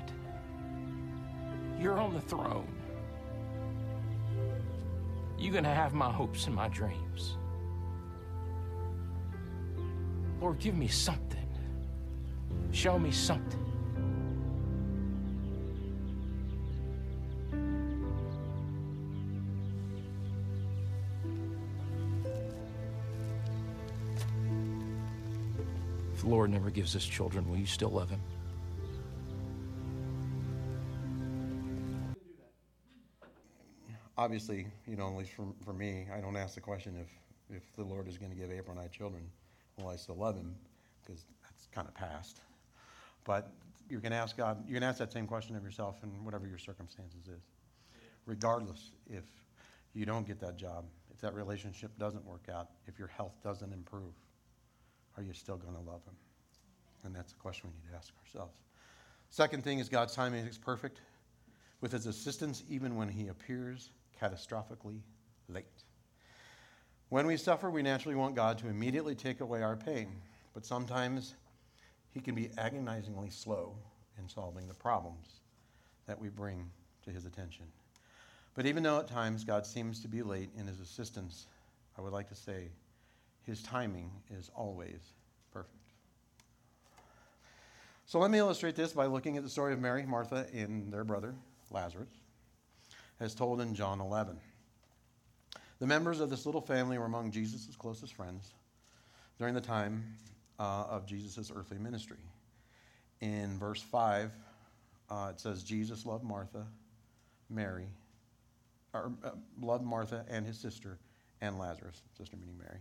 You're 1.78 2.00
on 2.00 2.14
the 2.14 2.22
throne. 2.22 2.66
You're 5.38 5.52
going 5.52 5.66
to 5.66 5.70
have 5.70 5.94
my 5.94 6.10
hopes 6.10 6.46
and 6.46 6.56
my 6.56 6.70
dreams. 6.70 7.36
Lord, 10.40 10.60
give 10.60 10.76
me 10.76 10.88
something. 10.88 11.50
Show 12.72 12.98
me 12.98 13.12
something. 13.12 13.65
The 26.26 26.32
Lord 26.32 26.50
never 26.50 26.72
gives 26.72 26.96
us 26.96 27.06
children, 27.06 27.48
will 27.48 27.58
you 27.58 27.68
still 27.68 27.92
love 27.92 28.10
him? 28.10 28.22
Obviously, 34.18 34.66
you 34.88 34.96
know, 34.96 35.08
at 35.08 35.18
least 35.18 35.32
for, 35.32 35.46
for 35.64 35.74
me, 35.74 36.08
I 36.16 36.20
don't 36.20 36.36
ask 36.36 36.56
the 36.56 36.62
question 36.62 36.96
if, 37.00 37.56
if 37.56 37.64
the 37.76 37.84
Lord 37.84 38.08
is 38.08 38.18
going 38.18 38.32
to 38.32 38.38
give 38.38 38.52
April 38.52 38.76
and 38.76 38.80
I 38.80 38.88
children, 38.88 39.24
will 39.78 39.90
I 39.90 39.98
still 39.98 40.16
love 40.16 40.36
him? 40.36 40.56
Because 41.06 41.26
that's 41.44 41.68
kind 41.72 41.88
of 41.88 41.94
past. 41.94 42.42
But 43.24 43.52
you 43.90 44.00
can 44.00 44.14
ask 44.14 44.36
God, 44.36 44.64
you 44.68 44.74
can 44.74 44.84
ask 44.84 44.98
that 45.00 45.14
same 45.14 45.28
question 45.28 45.56
of 45.56 45.64
yourself 45.64 45.98
in 46.02 46.10
whatever 46.24 46.48
your 46.48 46.58
circumstances 46.58 47.28
is. 47.28 47.44
Regardless 48.26 48.92
if 49.08 49.26
you 49.94 50.06
don't 50.06 50.26
get 50.26 50.40
that 50.40 50.58
job, 50.58 50.86
if 51.14 51.22
that 51.22 51.36
relationship 51.36 51.92
doesn't 52.00 52.26
work 52.26 52.48
out, 52.52 52.70
if 52.88 52.98
your 52.98 53.10
health 53.10 53.34
doesn't 53.44 53.72
improve, 53.72 54.14
are 55.18 55.24
you 55.24 55.34
still 55.34 55.58
going 55.58 55.76
to 55.76 55.82
love 55.82 56.04
him? 56.06 56.16
And 57.04 57.16
that's 57.16 57.34
a 57.34 57.36
question 57.36 57.70
we 57.70 57.82
need 57.82 57.92
to 57.92 57.98
ask 57.98 58.14
ourselves. 58.26 58.56
Second 59.30 59.64
thing 59.64 59.80
is 59.80 59.90
God's 59.90 60.16
timing 60.16 60.46
is 60.46 60.58
perfect. 60.58 61.02
With 61.82 61.92
his 61.92 62.06
assistance, 62.06 62.64
even 62.70 62.96
when 62.96 63.10
he 63.10 63.28
appears 63.28 63.90
catastrophically 64.22 65.02
late. 65.50 65.66
When 67.10 67.28
we 67.28 67.38
suffer, 67.38 67.70
we 67.70 67.84
naturally 67.84 68.16
want 68.16 68.36
God 68.36 68.58
to 68.60 68.68
immediately 68.68 69.14
take 69.14 69.42
away 69.42 69.62
our 69.62 69.76
pain, 69.76 70.08
but 70.54 70.66
sometimes 70.66 71.36
he 72.12 72.20
can 72.20 72.34
be 72.34 72.50
agonizingly 72.58 73.30
slow 73.30 73.76
in 74.18 74.28
solving 74.28 74.68
the 74.68 74.74
problems 74.74 75.42
that 76.08 76.20
we 76.20 76.30
bring 76.30 76.70
to 77.04 77.12
his 77.12 77.26
attention. 77.26 77.66
But 78.56 78.66
even 78.66 78.84
though 78.84 79.00
at 79.00 79.08
times 79.08 79.44
God 79.44 79.66
seems 79.66 80.02
to 80.02 80.08
be 80.08 80.24
late 80.24 80.50
in 80.58 80.66
his 80.66 80.80
assistance, 80.80 81.48
I 81.98 82.02
would 82.02 82.14
like 82.14 82.30
to 82.30 82.36
say 82.36 82.70
his 83.46 83.62
timing 83.62 84.12
is 84.38 84.50
always 84.56 85.00
perfect. 85.52 85.76
So 88.06 88.20
let 88.20 88.32
me 88.32 88.38
illustrate 88.38 88.76
this 88.76 88.94
by 88.94 89.06
looking 89.06 89.38
at 89.38 89.44
the 89.44 89.50
story 89.50 89.74
of 89.74 89.80
Mary, 89.80 90.06
Martha, 90.06 90.48
and 90.54 90.92
their 90.92 91.04
brother, 91.04 91.36
Lazarus, 91.72 92.10
as 93.20 93.36
told 93.36 93.62
in 93.62 93.76
John 93.76 94.00
11. 94.00 94.38
The 95.80 95.88
members 95.88 96.20
of 96.20 96.30
this 96.30 96.46
little 96.46 96.62
family 96.62 96.98
were 96.98 97.06
among 97.06 97.32
Jesus' 97.32 97.76
closest 97.76 98.14
friends 98.14 98.54
during 99.38 99.54
the 99.54 99.62
time 99.62 100.04
uh, 100.60 100.86
of 100.90 101.06
Jesus' 101.06 101.52
earthly 101.54 101.78
ministry. 101.78 102.18
In 103.22 103.58
verse 103.58 103.82
5, 103.82 104.32
uh, 105.10 105.28
it 105.32 105.40
says, 105.40 105.64
Jesus 105.64 106.06
loved 106.06 106.24
Martha, 106.24 106.66
Mary, 107.50 107.88
or 108.94 109.12
uh, 109.24 109.32
loved 109.62 109.84
Martha 109.84 110.26
and 110.30 110.46
his 110.46 110.58
sister, 110.58 110.98
and 111.42 111.60
Lazarus, 111.60 112.02
sister 112.18 112.38
meaning 112.38 112.58
Mary. 112.58 112.80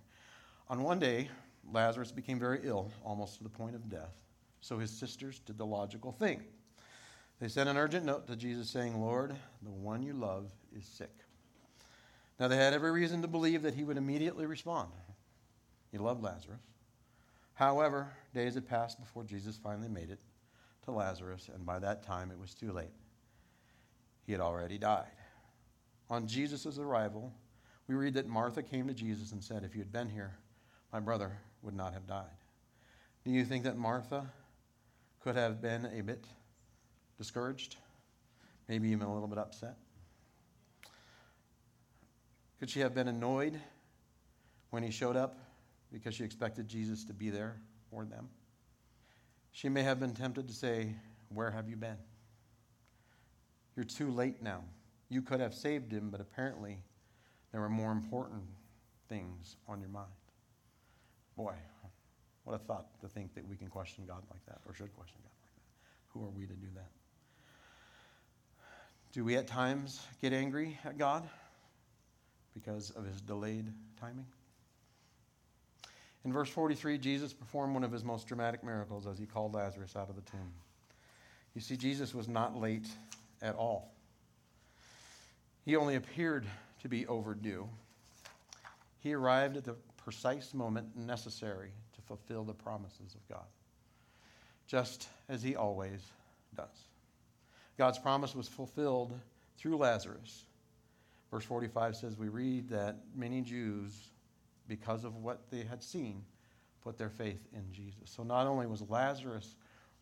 On 0.69 0.83
one 0.83 0.99
day, 0.99 1.29
Lazarus 1.73 2.11
became 2.11 2.39
very 2.39 2.61
ill, 2.63 2.91
almost 3.05 3.39
to 3.39 3.43
the 3.43 3.51
point 3.51 3.75
of 3.75 3.89
death. 3.89 4.15
So 4.61 4.79
his 4.79 4.91
sisters 4.91 5.41
did 5.41 5.59
the 5.59 5.67
logical 5.67 6.13
thing. 6.13 6.43
They 7.41 7.49
sent 7.49 7.69
an 7.69 7.77
urgent 7.77 8.07
note 8.07 8.27
to 8.29 8.37
Jesus 8.37 8.71
saying, 8.71 8.99
Lord, 9.01 9.35
the 9.63 9.71
one 9.71 10.03
you 10.03 10.15
love 10.15 10.51
is 10.77 10.87
sick. 10.87 11.13
Now 12.41 12.49
they 12.49 12.57
had 12.57 12.73
every 12.73 12.91
reason 12.91 13.23
to 13.23 13.29
believe 13.29 13.63
that 13.63 13.75
he 13.75 13.85
would 13.85 13.97
immediately 13.97 14.47
respond. 14.47 14.91
He 15.93 15.99
loved 15.99 16.23
Lazarus. 16.23 16.63
However, 17.55 18.09
days 18.35 18.55
had 18.55 18.67
passed 18.67 18.99
before 18.99 19.25
Jesus 19.25 19.59
finally 19.63 19.89
made 19.89 20.11
it 20.11 20.21
to 20.85 20.91
Lazarus, 20.91 21.51
and 21.55 21.65
by 21.65 21.79
that 21.79 22.03
time 22.03 22.31
it 22.31 22.39
was 22.39 22.55
too 22.55 22.73
late. 22.73 22.93
He 24.27 24.33
had 24.33 24.41
already 24.41 24.79
died. 24.79 25.07
On 26.11 26.27
Jesus' 26.27 26.79
arrival, 26.79 27.33
we 27.87 27.95
read 27.95 28.15
that 28.15 28.27
Martha 28.27 28.63
came 28.63 28.89
to 28.89 28.95
Jesus 28.95 29.33
and 29.33 29.43
said, 29.43 29.63
If 29.63 29.75
you 29.75 29.81
had 29.81 29.93
been 29.93 30.09
here, 30.09 30.35
my 30.95 31.01
brother 31.01 31.37
would 31.63 31.75
not 31.75 31.93
have 31.93 32.07
died. 32.07 32.39
Do 33.25 33.33
you 33.33 33.45
think 33.45 33.65
that 33.65 33.77
Martha 33.77 34.31
could 35.25 35.35
have 35.35 35.61
been 35.61 35.87
a 35.87 36.05
bit 36.05 36.25
discouraged? 37.19 37.75
Maybe 38.69 38.91
even 38.91 39.09
a 39.09 39.13
little 39.13 39.27
bit 39.27 39.39
upset? 39.39 39.75
Could 42.61 42.71
she 42.71 42.79
have 42.79 42.95
been 42.95 43.09
annoyed 43.09 43.61
when 44.71 44.85
he 44.85 44.93
showed 44.93 45.17
up 45.17 45.37
because 45.93 46.15
she 46.15 46.23
expected 46.23 46.69
Jesus 46.69 47.05
to 47.07 47.13
be 47.13 47.29
there 47.29 47.57
for 47.91 48.05
them? 48.05 48.29
She 49.51 49.69
may 49.69 49.83
have 49.83 49.99
been 49.99 50.15
tempted 50.15 50.47
to 50.47 50.55
say, 50.55 50.95
Where 51.29 51.51
have 51.51 51.69
you 51.69 51.75
been? 51.75 51.99
You're 53.75 53.85
too 53.85 54.13
late 54.13 54.41
now. 54.41 54.63
You 55.09 55.23
could 55.23 55.41
have 55.41 55.55
saved 55.55 55.91
him, 55.91 56.11
but 56.11 56.21
apparently 56.21 56.79
there 57.51 57.61
were 57.61 57.69
more 57.69 57.91
important 57.91 58.45
things 59.09 59.57
on 59.67 59.81
your 59.81 59.91
mind. 59.91 60.07
Boy, 61.37 61.55
what 62.45 62.55
a 62.55 62.59
thought 62.59 63.01
to 63.01 63.09
think 63.09 63.35
that 63.35 63.47
we 63.49 63.57
can 63.57 63.69
question 63.69 64.05
God 64.07 64.23
like 64.31 64.45
that, 64.47 64.61
or 64.67 64.75
should 64.75 64.95
question 64.95 65.17
God 65.23 65.31
like 65.43 65.55
that. 65.55 66.19
Who 66.19 66.25
are 66.25 66.31
we 66.31 66.47
to 66.47 66.55
do 66.55 66.69
that? 66.75 66.91
Do 69.13 69.25
we 69.25 69.37
at 69.37 69.47
times 69.47 70.01
get 70.21 70.33
angry 70.33 70.79
at 70.85 70.99
God 70.99 71.29
because 72.53 72.91
of 72.91 73.05
his 73.05 73.21
delayed 73.21 73.73
timing? 74.01 74.27
In 76.25 76.33
verse 76.33 76.49
43, 76.49 76.99
Jesus 76.99 77.33
performed 77.33 77.75
one 77.75 77.85
of 77.85 77.93
his 77.93 78.03
most 78.03 78.27
dramatic 78.27 78.65
miracles 78.65 79.07
as 79.07 79.19
he 79.19 79.27
called 79.27 79.55
Lazarus 79.55 79.95
out 79.95 80.09
of 80.09 80.17
the 80.17 80.23
tomb. 80.23 80.53
You 81.55 81.61
see, 81.61 81.77
Jesus 81.77 82.15
was 82.15 82.29
not 82.29 82.59
late 82.59 82.89
at 83.43 83.55
all. 83.55 83.93
He 85.65 85.77
only 85.77 85.97
appeared 85.97 86.47
to 86.83 86.89
be 86.89 87.07
overdue. 87.07 87.69
He 89.01 89.13
arrived 89.13 89.57
at 89.57 89.65
the 89.65 89.77
precise 90.05 90.53
moment 90.53 90.95
necessary 90.95 91.71
to 91.95 92.03
fulfill 92.03 92.45
the 92.45 92.53
promises 92.53 93.15
of 93.15 93.27
God, 93.29 93.47
just 94.67 95.09
as 95.29 95.43
he 95.43 95.57
always 95.57 96.01
does. 96.55 96.89
God's 97.79 97.99
promise 97.99 98.35
was 98.35 98.47
fulfilled 98.47 99.19
through 99.57 99.79
Lazarus. 99.79 100.45
Verse 101.31 101.45
45 101.45 101.97
says, 101.97 102.19
We 102.19 102.29
read 102.29 102.69
that 102.69 102.99
many 103.17 103.41
Jews 103.41 103.93
because 104.69 105.05
of 105.05 105.17
what 105.17 105.51
they 105.51 105.63
had 105.63 105.83
seen, 105.83 106.23
put 106.83 106.99
their 106.99 107.11
faith 107.11 107.49
in 107.55 107.73
Jesus. 107.73 108.11
So 108.15 108.23
not 108.23 108.47
only 108.47 108.67
was 108.67 108.83
Lazarus 108.89 109.57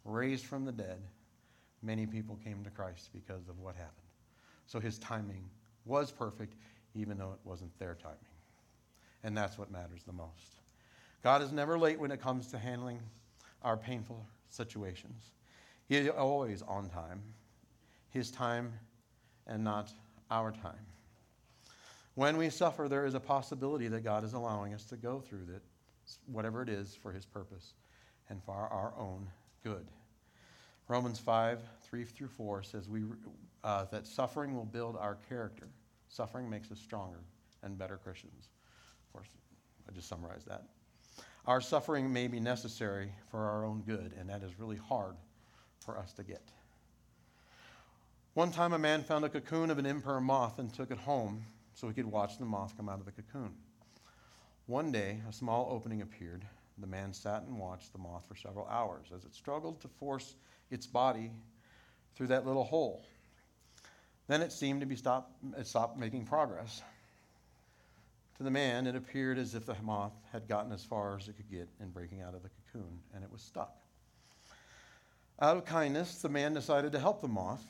raised 0.04 0.44
from 0.44 0.64
the 0.64 0.72
dead, 0.72 1.00
many 1.80 2.06
people 2.06 2.38
came 2.44 2.64
to 2.64 2.70
Christ 2.70 3.10
because 3.12 3.48
of 3.48 3.58
what 3.60 3.76
happened. 3.76 3.96
So 4.66 4.80
his 4.80 4.98
timing 4.98 5.44
was 5.84 6.10
perfect, 6.10 6.54
even 6.94 7.18
though 7.18 7.32
it 7.32 7.40
wasn't 7.44 7.76
their 7.78 7.94
timing. 7.94 8.18
And 9.24 9.36
that's 9.36 9.58
what 9.58 9.70
matters 9.70 10.02
the 10.06 10.12
most. 10.12 10.60
God 11.22 11.42
is 11.42 11.52
never 11.52 11.78
late 11.78 12.00
when 12.00 12.10
it 12.10 12.20
comes 12.20 12.48
to 12.48 12.58
handling 12.58 13.00
our 13.62 13.76
painful 13.76 14.26
situations. 14.48 15.30
He 15.88 15.96
is 15.96 16.08
always 16.08 16.62
on 16.62 16.88
time, 16.88 17.22
his 18.10 18.30
time 18.30 18.72
and 19.46 19.62
not 19.62 19.92
our 20.30 20.52
time. 20.52 20.86
When 22.14 22.36
we 22.36 22.50
suffer, 22.50 22.88
there 22.88 23.06
is 23.06 23.14
a 23.14 23.20
possibility 23.20 23.88
that 23.88 24.04
God 24.04 24.24
is 24.24 24.34
allowing 24.34 24.74
us 24.74 24.84
to 24.86 24.96
go 24.96 25.20
through 25.20 25.46
that, 25.46 25.62
whatever 26.26 26.62
it 26.62 26.68
is, 26.68 26.94
for 26.94 27.10
His 27.10 27.24
purpose 27.24 27.72
and 28.28 28.42
for 28.44 28.52
our 28.52 28.92
own 28.98 29.28
good. 29.64 29.86
Romans 30.88 31.18
5 31.18 31.60
3 31.82 32.04
through 32.04 32.28
4 32.28 32.62
says 32.62 32.88
we, 32.88 33.02
uh, 33.64 33.86
that 33.86 34.06
suffering 34.06 34.54
will 34.54 34.64
build 34.64 34.96
our 34.96 35.16
character. 35.28 35.68
Suffering 36.08 36.50
makes 36.50 36.70
us 36.70 36.78
stronger 36.78 37.20
and 37.62 37.78
better 37.78 37.96
Christians. 37.96 38.48
Of 39.12 39.20
course, 39.20 39.28
I 39.86 39.92
just 39.92 40.08
summarized 40.08 40.48
that. 40.48 40.64
Our 41.44 41.60
suffering 41.60 42.12
may 42.12 42.28
be 42.28 42.40
necessary 42.40 43.12
for 43.30 43.40
our 43.40 43.64
own 43.66 43.82
good, 43.82 44.14
and 44.18 44.30
that 44.30 44.42
is 44.42 44.58
really 44.58 44.76
hard 44.76 45.16
for 45.84 45.98
us 45.98 46.14
to 46.14 46.22
get. 46.22 46.42
One 48.32 48.50
time, 48.50 48.72
a 48.72 48.78
man 48.78 49.02
found 49.02 49.26
a 49.26 49.28
cocoon 49.28 49.70
of 49.70 49.78
an 49.78 49.84
emperor 49.84 50.20
moth 50.20 50.58
and 50.58 50.72
took 50.72 50.90
it 50.90 50.98
home 50.98 51.44
so 51.74 51.88
he 51.88 51.94
could 51.94 52.06
watch 52.06 52.38
the 52.38 52.46
moth 52.46 52.74
come 52.76 52.88
out 52.88 53.00
of 53.00 53.04
the 53.04 53.12
cocoon. 53.12 53.52
One 54.66 54.90
day, 54.92 55.20
a 55.28 55.32
small 55.32 55.68
opening 55.70 56.00
appeared. 56.00 56.46
The 56.78 56.86
man 56.86 57.12
sat 57.12 57.42
and 57.42 57.58
watched 57.58 57.92
the 57.92 57.98
moth 57.98 58.24
for 58.26 58.34
several 58.34 58.66
hours 58.68 59.08
as 59.14 59.24
it 59.24 59.34
struggled 59.34 59.80
to 59.82 59.88
force 59.88 60.36
its 60.70 60.86
body 60.86 61.30
through 62.14 62.28
that 62.28 62.46
little 62.46 62.64
hole. 62.64 63.04
Then 64.28 64.40
it 64.40 64.52
seemed 64.52 64.80
to 64.80 64.86
be 64.86 64.96
stopped, 64.96 65.32
it 65.58 65.66
stopped 65.66 65.98
making 65.98 66.24
progress. 66.24 66.80
To 68.36 68.42
the 68.42 68.50
man, 68.50 68.86
it 68.86 68.96
appeared 68.96 69.38
as 69.38 69.54
if 69.54 69.66
the 69.66 69.76
moth 69.82 70.14
had 70.32 70.48
gotten 70.48 70.72
as 70.72 70.84
far 70.84 71.16
as 71.16 71.28
it 71.28 71.36
could 71.36 71.50
get 71.50 71.68
in 71.80 71.90
breaking 71.90 72.22
out 72.22 72.34
of 72.34 72.42
the 72.42 72.48
cocoon, 72.48 72.98
and 73.14 73.22
it 73.22 73.30
was 73.30 73.42
stuck. 73.42 73.76
Out 75.40 75.56
of 75.56 75.64
kindness, 75.64 76.22
the 76.22 76.28
man 76.28 76.54
decided 76.54 76.92
to 76.92 76.98
help 76.98 77.20
the 77.20 77.28
moth. 77.28 77.64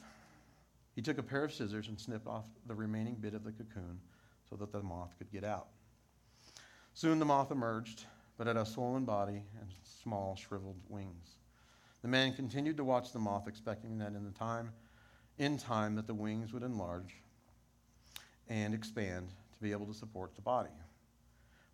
He 0.94 1.02
took 1.02 1.18
a 1.18 1.22
pair 1.22 1.44
of 1.44 1.52
scissors 1.52 1.88
and 1.88 1.98
snipped 1.98 2.26
off 2.26 2.46
the 2.66 2.74
remaining 2.74 3.14
bit 3.14 3.34
of 3.34 3.44
the 3.44 3.52
cocoon 3.52 3.98
so 4.48 4.56
that 4.56 4.72
the 4.72 4.82
moth 4.82 5.14
could 5.18 5.32
get 5.32 5.44
out. 5.44 5.68
Soon 6.94 7.18
the 7.18 7.24
moth 7.24 7.50
emerged, 7.50 8.04
but 8.36 8.46
had 8.46 8.56
a 8.56 8.66
swollen 8.66 9.04
body 9.04 9.42
and 9.60 9.70
small, 10.02 10.36
shriveled 10.36 10.80
wings. 10.88 11.36
The 12.02 12.08
man 12.08 12.34
continued 12.34 12.76
to 12.76 12.84
watch 12.84 13.12
the 13.12 13.18
moth, 13.18 13.48
expecting 13.48 13.98
that 13.98 14.12
in 14.12 14.24
the 14.24 14.38
time, 14.38 14.72
in 15.38 15.56
time, 15.56 15.94
that 15.96 16.06
the 16.06 16.14
wings 16.14 16.52
would 16.52 16.62
enlarge 16.62 17.16
and 18.48 18.74
expand 18.74 19.32
be 19.62 19.72
able 19.72 19.86
to 19.86 19.94
support 19.94 20.34
the 20.34 20.42
body, 20.42 20.70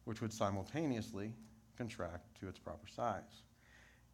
which 0.05 0.21
would 0.21 0.33
simultaneously 0.33 1.33
contract 1.77 2.39
to 2.41 2.49
its 2.49 2.59
proper 2.59 2.87
size. 2.87 3.43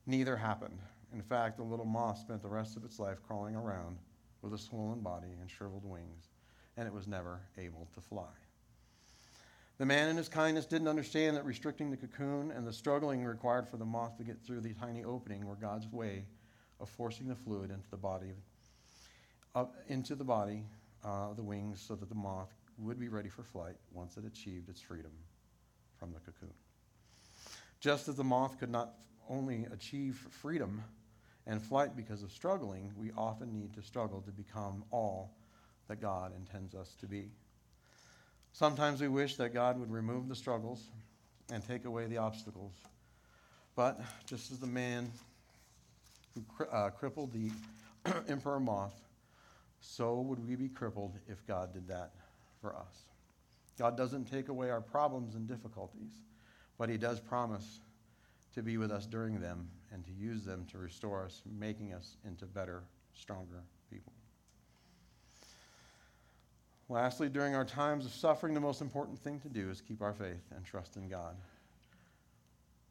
Neither 0.06 0.36
happened. 0.36 0.78
In 1.12 1.22
fact, 1.22 1.56
the 1.56 1.62
little 1.62 1.84
moth 1.84 2.18
spent 2.18 2.42
the 2.42 2.48
rest 2.48 2.76
of 2.76 2.84
its 2.84 2.98
life 2.98 3.22
crawling 3.26 3.56
around 3.56 3.98
with 4.42 4.52
a 4.52 4.58
swollen 4.58 5.00
body 5.00 5.36
and 5.40 5.50
shriveled 5.50 5.84
wings, 5.84 6.28
and 6.76 6.86
it 6.86 6.92
was 6.92 7.06
never 7.06 7.40
able 7.58 7.88
to 7.94 8.00
fly. 8.00 8.30
The 9.78 9.86
man 9.86 10.08
in 10.08 10.16
his 10.16 10.28
kindness 10.28 10.66
didn't 10.66 10.88
understand 10.88 11.36
that 11.36 11.44
restricting 11.44 11.90
the 11.90 11.96
cocoon 11.96 12.52
and 12.52 12.66
the 12.66 12.72
struggling 12.72 13.24
required 13.24 13.66
for 13.66 13.76
the 13.76 13.84
moth 13.84 14.16
to 14.18 14.24
get 14.24 14.40
through 14.40 14.60
the 14.60 14.74
tiny 14.74 15.02
opening 15.02 15.46
were 15.46 15.56
God's 15.56 15.90
way 15.90 16.26
of 16.78 16.88
forcing 16.88 17.26
the 17.26 17.34
fluid 17.34 17.70
into 17.70 17.90
the 17.90 17.96
body, 17.96 18.34
up 19.54 19.74
into 19.88 20.14
the 20.14 20.24
body, 20.24 20.64
uh, 21.04 21.32
the 21.34 21.42
wings, 21.42 21.80
so 21.80 21.96
that 21.96 22.08
the 22.08 22.14
moth 22.14 22.52
would 22.78 22.98
be 22.98 23.08
ready 23.08 23.28
for 23.28 23.42
flight 23.42 23.76
once 23.92 24.16
it 24.16 24.24
achieved 24.24 24.68
its 24.68 24.80
freedom 24.80 25.12
from 25.98 26.12
the 26.12 26.20
cocoon. 26.20 26.52
Just 27.80 28.08
as 28.08 28.16
the 28.16 28.24
moth 28.24 28.58
could 28.58 28.70
not 28.70 28.94
only 29.28 29.66
achieve 29.72 30.26
freedom 30.30 30.82
and 31.46 31.62
flight 31.62 31.96
because 31.96 32.22
of 32.22 32.32
struggling, 32.32 32.92
we 32.96 33.10
often 33.16 33.52
need 33.52 33.74
to 33.74 33.82
struggle 33.82 34.22
to 34.22 34.30
become 34.30 34.84
all 34.90 35.34
that 35.88 36.00
God 36.00 36.32
intends 36.36 36.74
us 36.74 36.94
to 37.00 37.06
be. 37.06 37.30
Sometimes 38.52 39.00
we 39.00 39.08
wish 39.08 39.36
that 39.36 39.52
God 39.52 39.78
would 39.78 39.90
remove 39.90 40.28
the 40.28 40.34
struggles 40.34 40.88
and 41.52 41.66
take 41.66 41.84
away 41.84 42.06
the 42.06 42.18
obstacles. 42.18 42.72
But 43.76 44.00
just 44.26 44.52
as 44.52 44.60
the 44.60 44.66
man 44.66 45.10
who 46.34 46.42
cri- 46.42 46.66
uh, 46.72 46.90
crippled 46.90 47.32
the 47.32 47.50
emperor 48.28 48.60
moth, 48.60 48.94
so 49.80 50.20
would 50.20 50.46
we 50.46 50.56
be 50.56 50.68
crippled 50.68 51.18
if 51.28 51.46
God 51.46 51.72
did 51.72 51.88
that 51.88 52.12
for 52.64 52.74
us. 52.74 53.04
God 53.78 53.94
doesn't 53.94 54.24
take 54.24 54.48
away 54.48 54.70
our 54.70 54.80
problems 54.80 55.34
and 55.34 55.46
difficulties, 55.46 56.22
but 56.78 56.88
He 56.88 56.96
does 56.96 57.20
promise 57.20 57.80
to 58.54 58.62
be 58.62 58.78
with 58.78 58.90
us 58.90 59.04
during 59.04 59.38
them 59.38 59.68
and 59.92 60.02
to 60.06 60.12
use 60.12 60.44
them 60.44 60.64
to 60.72 60.78
restore 60.78 61.24
us, 61.24 61.42
making 61.58 61.92
us 61.92 62.16
into 62.26 62.46
better, 62.46 62.82
stronger 63.12 63.62
people. 63.90 64.14
Lastly, 66.88 67.28
during 67.28 67.54
our 67.54 67.66
times 67.66 68.06
of 68.06 68.12
suffering, 68.12 68.54
the 68.54 68.60
most 68.60 68.80
important 68.80 69.18
thing 69.18 69.40
to 69.40 69.48
do 69.50 69.68
is 69.68 69.82
keep 69.82 70.00
our 70.00 70.14
faith 70.14 70.50
and 70.56 70.64
trust 70.64 70.96
in 70.96 71.06
God. 71.06 71.36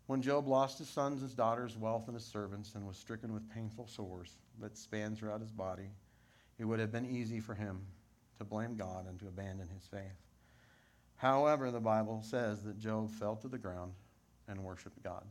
When 0.06 0.22
Job 0.22 0.48
lost 0.48 0.78
his 0.78 0.90
sons, 0.90 1.22
his 1.22 1.34
daughters, 1.34 1.78
wealth, 1.78 2.04
and 2.08 2.16
his 2.16 2.26
servants, 2.26 2.76
and 2.76 2.86
was 2.86 2.98
stricken 2.98 3.34
with 3.34 3.50
painful 3.50 3.88
sores 3.88 4.36
that 4.62 4.78
spanned 4.78 5.18
throughout 5.18 5.42
his 5.42 5.52
body, 5.52 5.90
it 6.60 6.66
would 6.66 6.80
have 6.80 6.92
been 6.92 7.10
easy 7.10 7.40
for 7.40 7.56
him 7.56 7.82
to 8.44 8.50
blame 8.50 8.76
God 8.76 9.08
and 9.08 9.18
to 9.20 9.28
abandon 9.28 9.68
his 9.70 9.86
faith. 9.88 10.20
However, 11.16 11.72
the 11.72 11.80
Bible 11.80 12.22
says 12.22 12.64
that 12.64 12.78
Job 12.78 13.12
fell 13.12 13.36
to 13.38 13.48
the 13.48 13.58
ground 13.58 13.94
and 14.48 14.64
worshiped 14.64 15.02
God. 15.04 15.24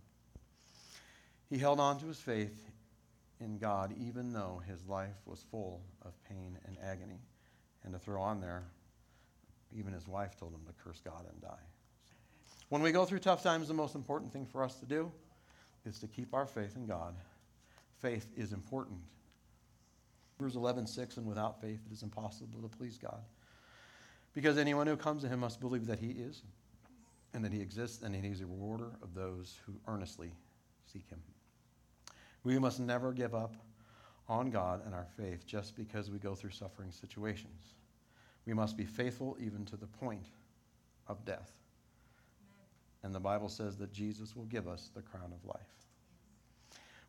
He 1.51 1.59
held 1.59 1.81
on 1.81 1.99
to 2.01 2.07
his 2.07 2.19
faith 2.19 2.71
in 3.41 3.59
God 3.59 3.95
even 4.01 4.33
though 4.33 4.63
his 4.67 4.87
life 4.87 5.21
was 5.27 5.45
full 5.51 5.83
of 6.03 6.13
pain 6.29 6.59
and 6.67 6.77
agony. 6.83 7.21
And 7.85 7.93
to 7.93 7.99
throw 7.99 8.23
on 8.23 8.41
there, 8.41 8.65
even 9.77 9.93
his 9.93 10.09
wife 10.09 10.39
told 10.39 10.55
him 10.55 10.63
to 10.67 10.73
curse 10.83 11.01
God 11.05 11.27
and 11.31 11.43
die. 11.43 11.67
When 12.71 12.81
we 12.81 12.93
go 12.93 13.05
through 13.05 13.19
tough 13.19 13.43
times, 13.43 13.69
the 13.69 13.75
most 13.75 13.95
important 13.95 14.33
thing 14.33 14.47
for 14.47 14.63
us 14.65 14.77
to 14.77 14.87
do 14.87 15.13
is 15.85 15.99
to 15.99 16.07
keep 16.07 16.33
our 16.33 16.47
faith 16.47 16.77
in 16.77 16.87
God. 16.87 17.15
Faith 17.99 18.29
is 18.37 18.53
important. 18.53 19.01
Hebrews 20.43 20.57
11, 20.57 20.89
6, 20.89 21.19
and 21.19 21.27
without 21.29 21.61
faith 21.61 21.79
it 21.87 21.93
is 21.93 22.03
impossible 22.03 22.61
to 22.63 22.77
please 22.77 22.99
God. 22.99 23.21
Because 24.35 24.59
anyone 24.59 24.89
who 24.89 24.97
comes 24.97 25.23
to 25.23 25.29
him 25.29 25.39
must 25.39 25.61
believe 25.61 25.87
that 25.87 26.01
he 26.01 26.09
is, 26.09 26.43
and 27.33 27.45
that 27.45 27.53
he 27.53 27.61
exists, 27.61 28.03
and 28.03 28.13
that 28.13 28.25
he 28.25 28.31
is 28.33 28.41
a 28.41 28.47
rewarder 28.47 28.91
of 29.05 29.15
those 29.15 29.61
who 29.65 29.75
earnestly 29.87 30.33
seek 30.93 31.09
him. 31.09 31.21
We 32.43 32.59
must 32.59 32.81
never 32.81 33.13
give 33.13 33.37
up 33.37 33.55
on 34.29 34.51
God 34.51 34.85
and 34.85 34.97
our 34.97 35.07
faith 35.17 35.47
just 35.47 35.77
because 35.77 36.11
we 36.11 36.19
go 36.19 36.35
through 36.35 36.51
suffering 36.51 36.91
situations. 36.91 37.75
We 38.45 38.53
must 38.53 38.77
be 38.77 38.85
faithful 38.85 39.37
even 39.39 39.65
to 39.67 39.77
the 39.77 39.87
point 39.87 40.27
of 41.07 41.25
death. 41.25 41.53
And 43.05 43.15
the 43.15 43.21
Bible 43.21 43.49
says 43.49 43.77
that 43.77 43.93
Jesus 43.93 44.35
will 44.35 44.47
give 44.47 44.67
us 44.67 44.91
the 44.93 45.03
crown 45.03 45.33
of 45.33 45.47
life. 45.47 45.61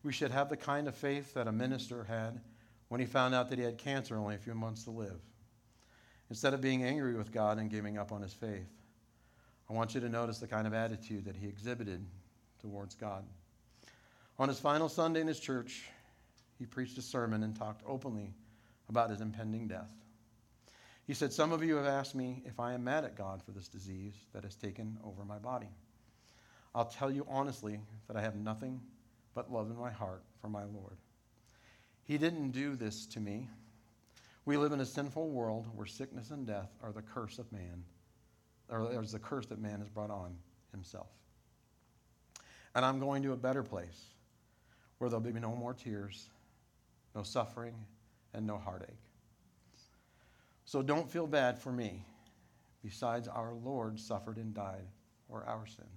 We 0.04 0.12
should 0.12 0.30
have 0.30 0.50
the 0.50 0.56
kind 0.56 0.86
of 0.86 0.94
faith 0.94 1.34
that 1.34 1.48
a 1.48 1.52
minister 1.52 2.04
had 2.04 2.40
when 2.88 3.00
he 3.00 3.06
found 3.06 3.34
out 3.34 3.48
that 3.50 3.58
he 3.58 3.64
had 3.64 3.78
cancer 3.78 4.16
only 4.16 4.34
a 4.34 4.38
few 4.38 4.54
months 4.54 4.84
to 4.84 4.90
live. 4.90 5.20
Instead 6.30 6.54
of 6.54 6.60
being 6.60 6.84
angry 6.84 7.14
with 7.14 7.32
God 7.32 7.58
and 7.58 7.70
giving 7.70 7.98
up 7.98 8.12
on 8.12 8.22
his 8.22 8.32
faith, 8.32 8.68
I 9.68 9.72
want 9.72 9.94
you 9.94 10.00
to 10.00 10.08
notice 10.08 10.38
the 10.38 10.46
kind 10.46 10.66
of 10.66 10.74
attitude 10.74 11.24
that 11.24 11.36
he 11.36 11.46
exhibited 11.46 12.04
towards 12.60 12.94
God. 12.94 13.24
On 14.38 14.48
his 14.48 14.58
final 14.58 14.88
Sunday 14.88 15.20
in 15.20 15.26
his 15.26 15.40
church, 15.40 15.84
he 16.58 16.66
preached 16.66 16.98
a 16.98 17.02
sermon 17.02 17.42
and 17.42 17.56
talked 17.56 17.82
openly 17.86 18.32
about 18.88 19.10
his 19.10 19.20
impending 19.20 19.68
death. 19.68 19.90
He 21.06 21.14
said, 21.14 21.32
Some 21.32 21.52
of 21.52 21.62
you 21.62 21.76
have 21.76 21.86
asked 21.86 22.14
me 22.14 22.42
if 22.46 22.58
I 22.58 22.72
am 22.72 22.84
mad 22.84 23.04
at 23.04 23.16
God 23.16 23.42
for 23.42 23.52
this 23.52 23.68
disease 23.68 24.14
that 24.32 24.44
has 24.44 24.54
taken 24.54 24.98
over 25.04 25.24
my 25.24 25.38
body. 25.38 25.68
I'll 26.74 26.86
tell 26.86 27.10
you 27.10 27.26
honestly 27.28 27.78
that 28.08 28.16
I 28.16 28.22
have 28.22 28.36
nothing 28.36 28.80
but 29.34 29.52
love 29.52 29.70
in 29.70 29.76
my 29.76 29.90
heart 29.90 30.22
for 30.40 30.48
my 30.48 30.64
Lord. 30.64 30.96
He 32.04 32.18
didn't 32.18 32.50
do 32.50 32.76
this 32.76 33.06
to 33.06 33.20
me. 33.20 33.48
We 34.44 34.58
live 34.58 34.72
in 34.72 34.80
a 34.80 34.86
sinful 34.86 35.30
world 35.30 35.66
where 35.74 35.86
sickness 35.86 36.30
and 36.30 36.46
death 36.46 36.70
are 36.82 36.92
the 36.92 37.02
curse 37.02 37.38
of 37.38 37.50
man, 37.50 37.84
or 38.68 38.88
there's 38.90 39.12
the 39.12 39.18
curse 39.18 39.46
that 39.46 39.58
man 39.58 39.80
has 39.80 39.88
brought 39.88 40.10
on 40.10 40.36
himself. 40.70 41.08
And 42.74 42.84
I'm 42.84 42.98
going 42.98 43.22
to 43.22 43.32
a 43.32 43.36
better 43.36 43.62
place 43.62 44.04
where 44.98 45.08
there'll 45.08 45.24
be 45.24 45.32
no 45.32 45.54
more 45.54 45.72
tears, 45.72 46.28
no 47.14 47.22
suffering, 47.22 47.74
and 48.34 48.46
no 48.46 48.58
heartache. 48.58 48.88
So 50.66 50.82
don't 50.82 51.10
feel 51.10 51.26
bad 51.26 51.58
for 51.58 51.72
me. 51.72 52.04
Besides, 52.82 53.28
our 53.28 53.54
Lord 53.54 53.98
suffered 53.98 54.36
and 54.36 54.52
died 54.52 54.86
for 55.28 55.44
our 55.46 55.66
sins. 55.66 55.88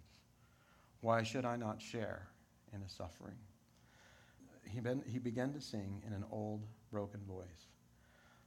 Why 1.01 1.23
should 1.23 1.45
I 1.45 1.57
not 1.57 1.81
share 1.81 2.27
in 2.73 2.81
his 2.81 2.91
suffering? 2.93 3.35
He, 4.69 4.81
he 5.11 5.19
began 5.19 5.53
to 5.53 5.61
sing 5.61 6.01
in 6.05 6.13
an 6.13 6.25
old, 6.31 6.65
broken 6.91 7.21
voice 7.27 7.67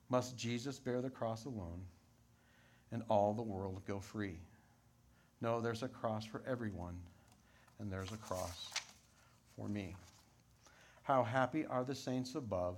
Must 0.08 0.36
Jesus 0.36 0.78
bear 0.78 1.00
the 1.00 1.10
cross 1.10 1.44
alone 1.44 1.82
and 2.92 3.02
all 3.08 3.32
the 3.32 3.42
world 3.42 3.82
go 3.86 4.00
free? 4.00 4.38
No, 5.40 5.60
there's 5.60 5.82
a 5.82 5.88
cross 5.88 6.24
for 6.24 6.42
everyone, 6.46 6.98
and 7.78 7.90
there's 7.90 8.12
a 8.12 8.16
cross 8.16 8.72
for 9.56 9.68
me. 9.68 9.94
How 11.02 11.24
happy 11.24 11.64
are 11.64 11.84
the 11.84 11.94
saints 11.94 12.34
above 12.34 12.76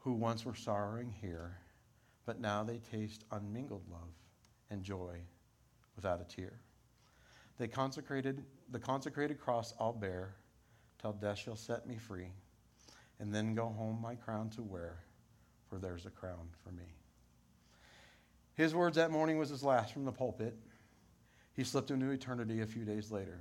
who 0.00 0.12
once 0.12 0.44
were 0.44 0.54
sorrowing 0.54 1.14
here, 1.20 1.56
but 2.26 2.40
now 2.40 2.64
they 2.64 2.78
taste 2.78 3.24
unmingled 3.30 3.82
love 3.90 4.12
and 4.70 4.82
joy 4.82 5.18
without 5.96 6.20
a 6.20 6.24
tear. 6.24 6.52
They 7.58 7.68
consecrated 7.68 8.44
the 8.70 8.78
consecrated 8.78 9.40
cross 9.40 9.74
I'll 9.80 9.92
bear 9.92 10.34
till 11.00 11.12
death 11.12 11.38
shall 11.38 11.56
set 11.56 11.86
me 11.86 11.96
free, 11.96 12.32
and 13.20 13.34
then 13.34 13.54
go 13.54 13.66
home 13.66 13.98
my 14.00 14.14
crown 14.14 14.50
to 14.50 14.62
wear, 14.62 14.96
for 15.68 15.78
there's 15.78 16.06
a 16.06 16.10
crown 16.10 16.48
for 16.62 16.70
me. 16.72 16.84
His 18.54 18.74
words 18.74 18.96
that 18.96 19.10
morning 19.10 19.38
was 19.38 19.50
his 19.50 19.62
last 19.62 19.92
from 19.92 20.04
the 20.04 20.12
pulpit. 20.12 20.56
He 21.54 21.64
slipped 21.64 21.90
into 21.90 22.10
eternity 22.10 22.60
a 22.60 22.66
few 22.66 22.84
days 22.84 23.10
later. 23.10 23.40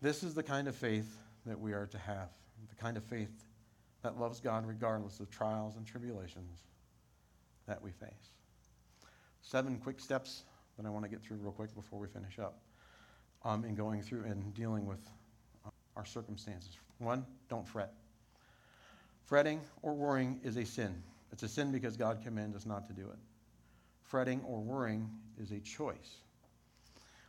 This 0.00 0.22
is 0.22 0.34
the 0.34 0.42
kind 0.42 0.68
of 0.68 0.74
faith 0.74 1.16
that 1.46 1.58
we 1.58 1.72
are 1.72 1.86
to 1.86 1.98
have, 1.98 2.28
the 2.68 2.74
kind 2.76 2.96
of 2.96 3.04
faith 3.04 3.44
that 4.02 4.18
loves 4.18 4.40
God 4.40 4.66
regardless 4.66 5.20
of 5.20 5.30
trials 5.30 5.76
and 5.76 5.86
tribulations 5.86 6.60
that 7.66 7.82
we 7.82 7.90
face. 7.90 8.32
Seven 9.42 9.78
quick 9.78 10.00
steps 10.00 10.42
that 10.76 10.86
I 10.86 10.90
want 10.90 11.04
to 11.04 11.10
get 11.10 11.22
through 11.22 11.38
real 11.38 11.52
quick 11.52 11.74
before 11.74 11.98
we 11.98 12.08
finish 12.08 12.38
up 12.38 12.58
um, 13.44 13.64
in 13.64 13.74
going 13.74 14.02
through 14.02 14.24
and 14.24 14.52
dealing 14.54 14.86
with 14.86 15.00
uh, 15.64 15.70
our 15.96 16.04
circumstances. 16.04 16.76
One, 16.98 17.24
don't 17.48 17.66
fret. 17.66 17.92
Fretting 19.26 19.60
or 19.82 19.92
worrying 19.92 20.40
is 20.44 20.56
a 20.56 20.64
sin. 20.64 21.02
It's 21.32 21.42
a 21.42 21.48
sin 21.48 21.72
because 21.72 21.96
God 21.96 22.22
commands 22.22 22.56
us 22.56 22.64
not 22.64 22.86
to 22.86 22.92
do 22.92 23.02
it. 23.02 23.18
Fretting 24.04 24.40
or 24.46 24.60
worrying 24.60 25.10
is 25.38 25.50
a 25.50 25.60
choice 25.60 26.18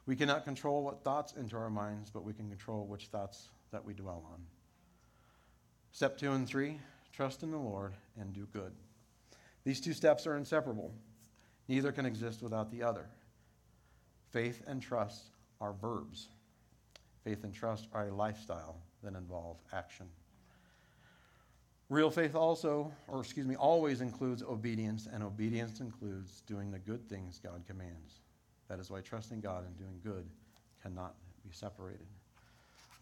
We 0.05 0.15
cannot 0.15 0.45
control 0.45 0.83
what 0.83 1.03
thoughts 1.03 1.33
enter 1.37 1.59
our 1.59 1.69
minds, 1.69 2.09
but 2.09 2.23
we 2.23 2.33
can 2.33 2.47
control 2.47 2.85
which 2.85 3.07
thoughts 3.07 3.49
that 3.71 3.83
we 3.83 3.93
dwell 3.93 4.23
on. 4.31 4.41
Step 5.91 6.17
two 6.17 6.31
and 6.31 6.47
three 6.47 6.79
trust 7.11 7.41
in 7.41 7.51
the 7.51 7.57
Lord 7.57 7.93
and 8.19 8.31
do 8.31 8.47
good. 8.53 8.71
These 9.63 9.81
two 9.81 9.93
steps 9.93 10.27
are 10.27 10.37
inseparable, 10.37 10.93
neither 11.67 11.91
can 11.91 12.05
exist 12.05 12.43
without 12.43 12.71
the 12.71 12.83
other. 12.83 13.09
Faith 14.29 14.63
and 14.67 14.81
trust 14.81 15.31
are 15.59 15.73
verbs, 15.73 16.27
faith 17.23 17.43
and 17.43 17.53
trust 17.53 17.87
are 17.91 18.07
a 18.07 18.13
lifestyle 18.13 18.77
that 19.03 19.15
involve 19.15 19.57
action. 19.73 20.05
Real 21.89 22.09
faith 22.09 22.35
also, 22.35 22.91
or 23.07 23.21
excuse 23.21 23.47
me, 23.47 23.55
always 23.55 24.01
includes 24.01 24.43
obedience, 24.43 25.07
and 25.11 25.23
obedience 25.23 25.79
includes 25.79 26.41
doing 26.41 26.69
the 26.69 26.79
good 26.79 27.07
things 27.07 27.39
God 27.41 27.63
commands. 27.65 28.19
That 28.67 28.79
is 28.79 28.91
why 28.91 28.99
trusting 28.99 29.39
God 29.39 29.65
and 29.65 29.77
doing 29.77 29.99
good 30.03 30.25
cannot 30.81 31.15
be 31.45 31.53
separated. 31.53 32.07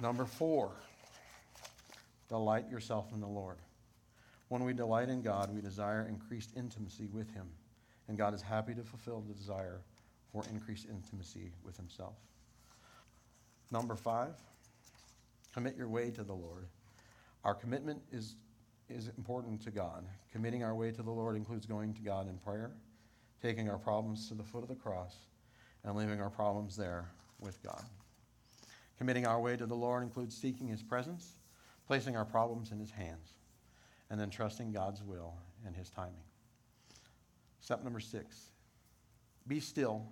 Number 0.02 0.26
four, 0.26 0.72
delight 2.30 2.70
yourself 2.70 3.12
in 3.12 3.22
the 3.22 3.28
Lord. 3.28 3.58
When 4.50 4.64
we 4.64 4.74
delight 4.74 5.10
in 5.10 5.24
God, 5.24 5.54
we 5.54 5.62
desire 5.62 6.06
increased 6.08 6.52
intimacy 6.56 7.08
with 7.12 7.34
Him, 7.34 7.48
and 8.08 8.18
God 8.18 8.36
is 8.36 8.42
happy 8.44 8.76
to 8.76 8.84
fulfill 8.84 9.22
the 9.22 9.34
desire 9.34 9.82
for 10.32 10.44
increased 10.52 10.86
intimacy 10.88 11.52
with 11.64 11.76
Himself. 11.78 12.14
Number 13.72 13.96
five, 13.96 14.36
commit 15.54 15.76
your 15.76 15.88
way 15.88 16.12
to 16.12 16.24
the 16.24 16.34
Lord. 16.34 16.68
Our 17.44 17.56
commitment 17.56 18.02
is, 18.12 18.36
is 18.90 19.10
important 19.18 19.62
to 19.64 19.72
God. 19.72 20.06
Committing 20.32 20.64
our 20.64 20.76
way 20.76 20.92
to 20.92 21.02
the 21.02 21.12
Lord 21.12 21.36
includes 21.36 21.66
going 21.66 21.94
to 21.94 22.02
God 22.02 22.28
in 22.30 22.38
prayer, 22.38 22.72
taking 23.42 23.70
our 23.70 23.78
problems 23.78 24.28
to 24.30 24.36
the 24.36 24.44
foot 24.44 24.64
of 24.64 24.70
the 24.70 24.76
cross, 24.76 25.16
and 25.84 25.96
leaving 25.96 26.22
our 26.22 26.30
problems 26.30 26.76
there 26.76 27.10
with 27.40 27.62
God. 27.64 27.84
Committing 28.98 29.28
our 29.28 29.40
way 29.40 29.58
to 29.58 29.66
the 29.66 29.76
Lord 29.76 30.04
includes 30.04 30.36
seeking 30.36 30.68
His 30.68 30.82
presence, 30.82 31.38
placing 31.88 32.16
our 32.16 32.26
problems 32.26 32.72
in 32.72 32.80
His 32.80 32.92
hands, 32.92 33.34
and 34.10 34.20
then 34.20 34.30
trusting 34.30 34.72
God's 34.72 35.04
will 35.04 35.34
and 35.66 35.76
His 35.76 35.90
timing. 35.90 36.14
Step 37.60 37.84
number 37.84 38.00
six 38.00 38.50
be 39.48 39.60
still 39.60 40.04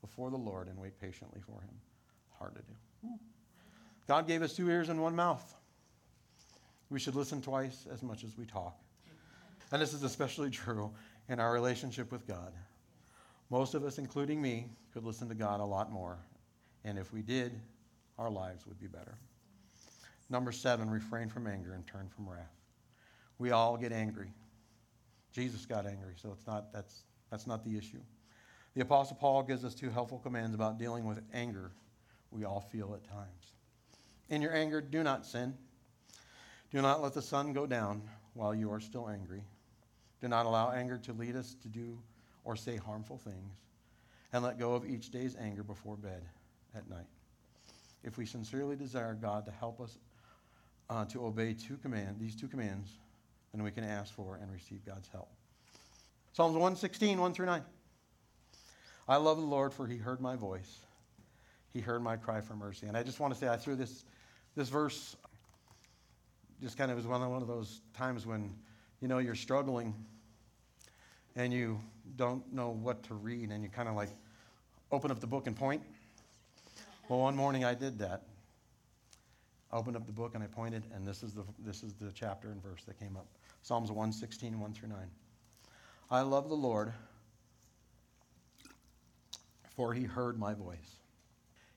before 0.00 0.30
the 0.30 0.36
Lord 0.36 0.68
and 0.68 0.78
wait 0.78 1.00
patiently 1.00 1.40
for 1.40 1.60
Him. 1.60 1.74
Hard 2.38 2.54
to 2.54 2.62
do. 2.62 3.08
God 4.06 4.26
gave 4.26 4.42
us 4.42 4.54
two 4.54 4.68
ears 4.68 4.88
and 4.88 5.00
one 5.00 5.14
mouth. 5.14 5.54
We 6.90 6.98
should 6.98 7.14
listen 7.14 7.40
twice 7.40 7.86
as 7.92 8.02
much 8.02 8.24
as 8.24 8.36
we 8.36 8.44
talk. 8.44 8.76
And 9.72 9.80
this 9.80 9.94
is 9.94 10.02
especially 10.02 10.50
true 10.50 10.90
in 11.28 11.38
our 11.38 11.52
relationship 11.52 12.10
with 12.10 12.26
God. 12.26 12.52
Most 13.48 13.74
of 13.74 13.84
us, 13.84 13.98
including 13.98 14.42
me, 14.42 14.66
could 14.92 15.04
listen 15.04 15.28
to 15.28 15.34
God 15.34 15.60
a 15.60 15.64
lot 15.64 15.92
more. 15.92 16.18
And 16.84 16.98
if 16.98 17.12
we 17.12 17.22
did, 17.22 17.60
our 18.18 18.30
lives 18.30 18.66
would 18.66 18.80
be 18.80 18.86
better. 18.86 19.16
Number 20.28 20.52
seven, 20.52 20.90
refrain 20.90 21.28
from 21.28 21.46
anger 21.46 21.74
and 21.74 21.86
turn 21.86 22.08
from 22.08 22.28
wrath. 22.28 22.54
We 23.38 23.52
all 23.52 23.76
get 23.76 23.92
angry. 23.92 24.32
Jesus 25.32 25.66
got 25.66 25.86
angry, 25.86 26.14
so 26.16 26.30
it's 26.32 26.46
not, 26.46 26.72
that's, 26.72 27.02
that's 27.30 27.46
not 27.46 27.64
the 27.64 27.76
issue. 27.76 28.00
The 28.74 28.82
Apostle 28.82 29.16
Paul 29.16 29.42
gives 29.42 29.64
us 29.64 29.74
two 29.74 29.90
helpful 29.90 30.18
commands 30.18 30.54
about 30.54 30.78
dealing 30.78 31.04
with 31.04 31.20
anger 31.32 31.72
we 32.30 32.44
all 32.44 32.60
feel 32.60 32.94
at 32.94 33.08
times. 33.08 33.52
In 34.28 34.40
your 34.42 34.54
anger, 34.54 34.80
do 34.80 35.02
not 35.02 35.26
sin. 35.26 35.54
Do 36.70 36.80
not 36.80 37.02
let 37.02 37.14
the 37.14 37.22
sun 37.22 37.52
go 37.52 37.66
down 37.66 38.02
while 38.34 38.54
you 38.54 38.70
are 38.70 38.80
still 38.80 39.08
angry. 39.08 39.42
Do 40.20 40.28
not 40.28 40.46
allow 40.46 40.70
anger 40.70 40.98
to 40.98 41.12
lead 41.12 41.34
us 41.34 41.56
to 41.62 41.68
do 41.68 41.98
or 42.44 42.56
say 42.56 42.76
harmful 42.76 43.18
things, 43.18 43.54
and 44.32 44.42
let 44.42 44.58
go 44.58 44.74
of 44.74 44.88
each 44.88 45.10
day's 45.10 45.36
anger 45.36 45.62
before 45.62 45.96
bed 45.96 46.22
at 46.74 46.88
night. 46.88 47.06
If 48.02 48.16
we 48.16 48.24
sincerely 48.24 48.76
desire 48.76 49.14
God 49.14 49.44
to 49.46 49.50
help 49.50 49.80
us 49.80 49.98
uh, 50.88 51.04
to 51.06 51.26
obey 51.26 51.54
two 51.54 51.76
command, 51.76 52.16
these 52.18 52.34
two 52.34 52.48
commands, 52.48 52.90
then 53.52 53.62
we 53.62 53.70
can 53.70 53.84
ask 53.84 54.14
for 54.14 54.38
and 54.40 54.50
receive 54.50 54.84
God's 54.86 55.08
help. 55.08 55.28
Psalms 56.32 56.54
116, 56.54 57.20
1 57.20 57.34
through 57.34 57.46
9. 57.46 57.62
I 59.08 59.16
love 59.16 59.38
the 59.38 59.44
Lord, 59.44 59.74
for 59.74 59.86
he 59.86 59.96
heard 59.96 60.20
my 60.20 60.36
voice. 60.36 60.78
He 61.72 61.80
heard 61.80 62.02
my 62.02 62.16
cry 62.16 62.40
for 62.40 62.54
mercy. 62.54 62.86
And 62.86 62.96
I 62.96 63.02
just 63.02 63.20
want 63.20 63.34
to 63.34 63.38
say, 63.38 63.48
I 63.48 63.56
threw 63.56 63.74
this, 63.74 64.04
this 64.54 64.68
verse 64.68 65.16
just 66.60 66.76
kind 66.76 66.90
of 66.90 66.96
was 66.96 67.06
one 67.06 67.22
of, 67.22 67.46
those 67.46 67.80
times 67.94 68.26
when, 68.26 68.54
you 69.00 69.08
know, 69.08 69.18
you're 69.18 69.34
struggling 69.34 69.94
and 71.36 71.52
you 71.52 71.80
don't 72.16 72.52
know 72.52 72.70
what 72.70 73.02
to 73.04 73.14
read 73.14 73.50
and 73.50 73.62
you 73.62 73.70
kind 73.70 73.88
of 73.88 73.94
like 73.94 74.10
open 74.92 75.10
up 75.10 75.20
the 75.20 75.26
book 75.26 75.46
and 75.46 75.56
point. 75.56 75.82
Well, 77.08 77.20
one 77.20 77.34
morning 77.34 77.64
I 77.64 77.74
did 77.74 77.98
that. 78.00 78.22
I 79.72 79.76
opened 79.76 79.96
up 79.96 80.06
the 80.06 80.12
book 80.12 80.34
and 80.34 80.42
I 80.42 80.48
pointed, 80.48 80.84
and 80.94 81.06
this 81.06 81.22
is 81.22 81.32
the, 81.32 81.44
this 81.60 81.82
is 81.82 81.94
the 81.94 82.12
chapter 82.12 82.50
and 82.50 82.62
verse 82.62 82.82
that 82.86 82.98
came 82.98 83.16
up 83.16 83.26
Psalms 83.62 83.90
116, 83.90 84.58
1 84.58 84.72
through 84.72 84.88
9. 84.88 84.98
I 86.10 86.22
love 86.22 86.48
the 86.48 86.54
Lord, 86.54 86.92
for 89.76 89.92
he 89.92 90.04
heard 90.04 90.38
my 90.38 90.54
voice. 90.54 90.96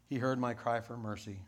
He 0.07 0.17
heard 0.17 0.39
my 0.39 0.53
cry 0.53 0.79
for 0.79 0.97
mercy. 0.97 1.39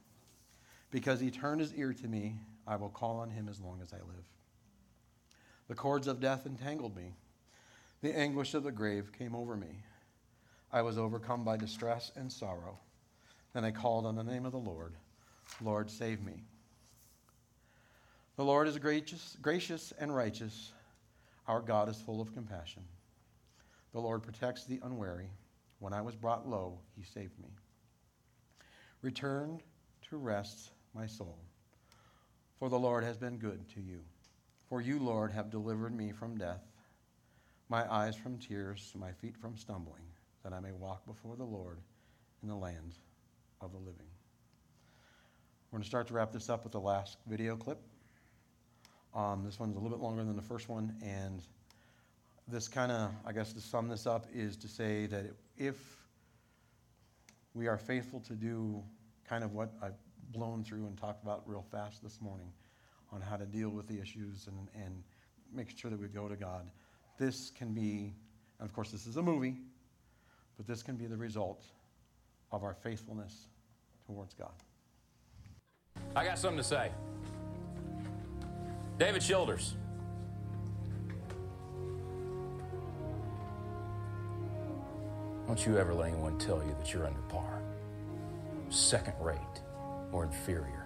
Because 0.92 1.20
he 1.20 1.32
turned 1.32 1.62
his 1.62 1.74
ear 1.74 1.94
to 1.94 2.08
me, 2.08 2.36
I 2.68 2.76
will 2.76 2.90
call 2.90 3.20
on 3.20 3.30
him 3.30 3.48
as 3.50 3.60
long 3.60 3.80
as 3.82 3.94
I 3.94 3.98
live. 3.98 4.26
The 5.68 5.76
cords 5.76 6.08
of 6.08 6.20
death 6.20 6.46
entangled 6.46 6.96
me. 6.96 7.14
The 8.02 8.16
anguish 8.16 8.54
of 8.54 8.64
the 8.64 8.72
grave 8.72 9.12
came 9.12 9.36
over 9.36 9.56
me. 9.56 9.84
I 10.72 10.82
was 10.82 10.98
overcome 10.98 11.44
by 11.44 11.58
distress 11.58 12.12
and 12.16 12.32
sorrow. 12.32 12.78
Then 13.54 13.64
I 13.64 13.72
called 13.72 14.06
on 14.06 14.16
the 14.16 14.24
name 14.24 14.46
of 14.46 14.52
the 14.52 14.58
Lord. 14.58 14.94
Lord, 15.62 15.90
save 15.90 16.22
me. 16.22 16.44
The 18.36 18.44
Lord 18.44 18.68
is 18.68 18.78
gracious, 18.78 19.38
gracious 19.42 19.94
and 19.98 20.14
righteous. 20.14 20.74
Our 21.48 21.62
God 21.62 21.88
is 21.88 22.02
full 22.02 22.20
of 22.20 22.34
compassion. 22.34 22.84
The 23.94 24.02
Lord 24.02 24.24
protects 24.24 24.66
the 24.66 24.80
unwary. 24.84 25.30
When 25.80 25.94
I 25.94 26.02
was 26.02 26.16
brought 26.16 26.48
low, 26.48 26.80
he 26.98 27.04
saved 27.04 27.40
me. 27.40 27.50
Return 29.02 29.62
to 30.10 30.18
rest, 30.18 30.72
my 30.94 31.06
soul, 31.06 31.38
for 32.60 32.70
the 32.70 32.80
Lord 32.80 33.04
has 33.04 33.18
been 33.18 33.38
good 33.38 33.68
to 33.76 33.82
you. 33.82 34.00
For 34.70 34.82
you, 34.82 35.00
Lord, 35.00 35.32
have 35.32 35.50
delivered 35.50 35.96
me 35.96 36.12
from 36.12 36.38
death, 36.38 36.64
my 37.70 37.92
eyes 37.92 38.16
from 38.16 38.38
tears, 38.38 38.92
my 38.96 39.12
feet 39.12 39.38
from 39.38 39.58
stumbling, 39.58 40.02
that 40.44 40.54
I 40.54 40.60
may 40.60 40.72
walk 40.72 41.06
before 41.06 41.36
the 41.36 41.44
Lord 41.44 41.80
in 42.42 42.50
the 42.50 42.56
land 42.56 42.96
of 43.62 43.72
the 43.72 43.78
living. 43.78 44.08
We're 45.72 45.78
going 45.78 45.84
to 45.84 45.90
start 45.90 46.08
to 46.08 46.14
wrap 46.14 46.32
this 46.32 46.50
up 46.50 46.64
with 46.64 46.72
the 46.72 46.80
last 46.80 47.18
video 47.28 47.56
clip. 47.56 47.80
Um, 49.14 49.44
this 49.46 49.60
one's 49.60 49.76
a 49.76 49.80
little 49.80 49.98
bit 49.98 50.04
longer 50.04 50.24
than 50.24 50.36
the 50.36 50.42
first 50.42 50.70
one, 50.70 50.96
and 51.04 51.42
this 52.48 52.68
kind 52.68 52.92
of, 52.92 53.12
I 53.26 53.32
guess, 53.32 53.54
to 53.54 53.62
sum 53.62 53.88
this 53.88 54.06
up, 54.06 54.26
is 54.34 54.58
to 54.58 54.68
say 54.68 55.06
that 55.08 55.26
if 55.58 55.76
we 57.54 57.68
are 57.68 57.78
faithful 57.78 58.20
to 58.22 58.34
do 58.34 58.84
kind 59.28 59.44
of 59.44 59.54
what 59.54 59.74
I've 59.82 59.94
blown 60.32 60.64
through 60.64 60.86
and 60.86 60.98
talked 60.98 61.24
about 61.24 61.44
real 61.46 61.66
fast 61.72 62.04
this 62.04 62.20
morning 62.22 62.52
on 63.12 63.22
how 63.22 63.38
to 63.38 63.46
deal 63.46 63.70
with 63.70 63.88
the 63.88 64.00
issues 64.00 64.48
and, 64.48 64.68
and 64.84 65.04
make 65.54 65.78
sure 65.78 65.90
that 65.92 66.00
we 66.00 66.08
go 66.08 66.28
to 66.28 66.36
God, 66.36 66.70
this 67.18 67.52
can 67.58 67.74
be, 67.74 68.14
and 68.60 68.68
of 68.68 68.74
course, 68.74 68.92
this 68.92 69.08
is 69.08 69.18
a 69.18 69.22
movie, 69.22 69.56
but 70.58 70.68
this 70.68 70.84
can 70.84 70.96
be 70.96 71.06
the 71.06 71.18
result 71.18 71.66
of 72.52 72.64
our 72.64 72.74
faithfulness 72.74 73.48
towards 74.06 74.34
God. 74.34 74.54
I 76.16 76.24
got 76.24 76.38
something 76.38 76.58
to 76.58 76.64
say. 76.64 76.92
David 78.98 79.22
Childers. 79.22 79.76
Don't 85.48 85.66
you 85.66 85.78
ever 85.78 85.94
let 85.94 86.10
anyone 86.10 86.38
tell 86.40 86.64
you 86.64 86.76
that 86.80 86.94
you're 86.94 87.06
under 87.06 87.22
par, 87.30 87.62
second 88.70 89.14
rate, 89.20 89.38
or 90.16 90.24
inferior. 90.24 90.86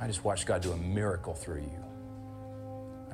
I 0.00 0.08
just 0.08 0.24
watched 0.24 0.46
God 0.46 0.62
do 0.62 0.72
a 0.72 0.76
miracle 0.76 1.32
through 1.32 1.60
you. 1.60 1.84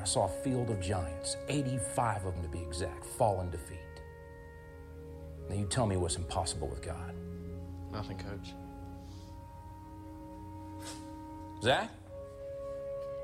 I 0.01 0.05
saw 0.05 0.25
a 0.25 0.43
field 0.43 0.71
of 0.71 0.81
giants, 0.81 1.37
85 1.49 2.25
of 2.25 2.35
them 2.35 2.43
to 2.43 2.49
be 2.49 2.61
exact, 2.61 3.05
fall 3.05 3.43
in 3.43 3.51
defeat. 3.51 3.77
Now 5.51 5.57
you 5.57 5.67
tell 5.67 5.87
me 5.87 5.99
what's 5.99 6.17
impossible 6.17 6.67
with 6.67 6.81
God. 6.81 7.15
Nothing, 7.93 8.17
coach. 8.17 8.55
Zach? 11.63 11.91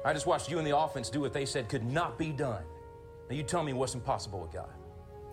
I 0.04 0.12
just 0.12 0.26
watched 0.26 0.50
you 0.50 0.58
and 0.58 0.66
the 0.66 0.76
offense 0.76 1.08
do 1.08 1.20
what 1.20 1.32
they 1.32 1.46
said 1.46 1.70
could 1.70 1.84
not 1.84 2.18
be 2.18 2.32
done. 2.32 2.64
Now 3.30 3.36
you 3.36 3.44
tell 3.44 3.62
me 3.62 3.72
what's 3.72 3.94
impossible 3.94 4.40
with 4.40 4.52
God. 4.52 4.68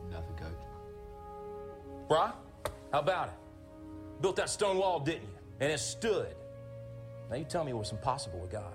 Nothing, 0.10 0.36
coach. 0.36 2.08
Brock, 2.08 2.46
how 2.94 3.00
about 3.00 3.28
it? 3.28 4.22
Built 4.22 4.38
that 4.38 4.50
stone 4.50 4.78
wall, 4.78 5.02
didn't 5.02 5.24
you? 5.24 5.39
And 5.60 5.72
it 5.72 5.80
stood. 5.80 6.36
Now 7.30 7.36
you 7.36 7.44
tell 7.44 7.64
me 7.64 7.74
what's 7.74 7.92
impossible 7.92 8.40
with 8.40 8.52
God. 8.52 8.74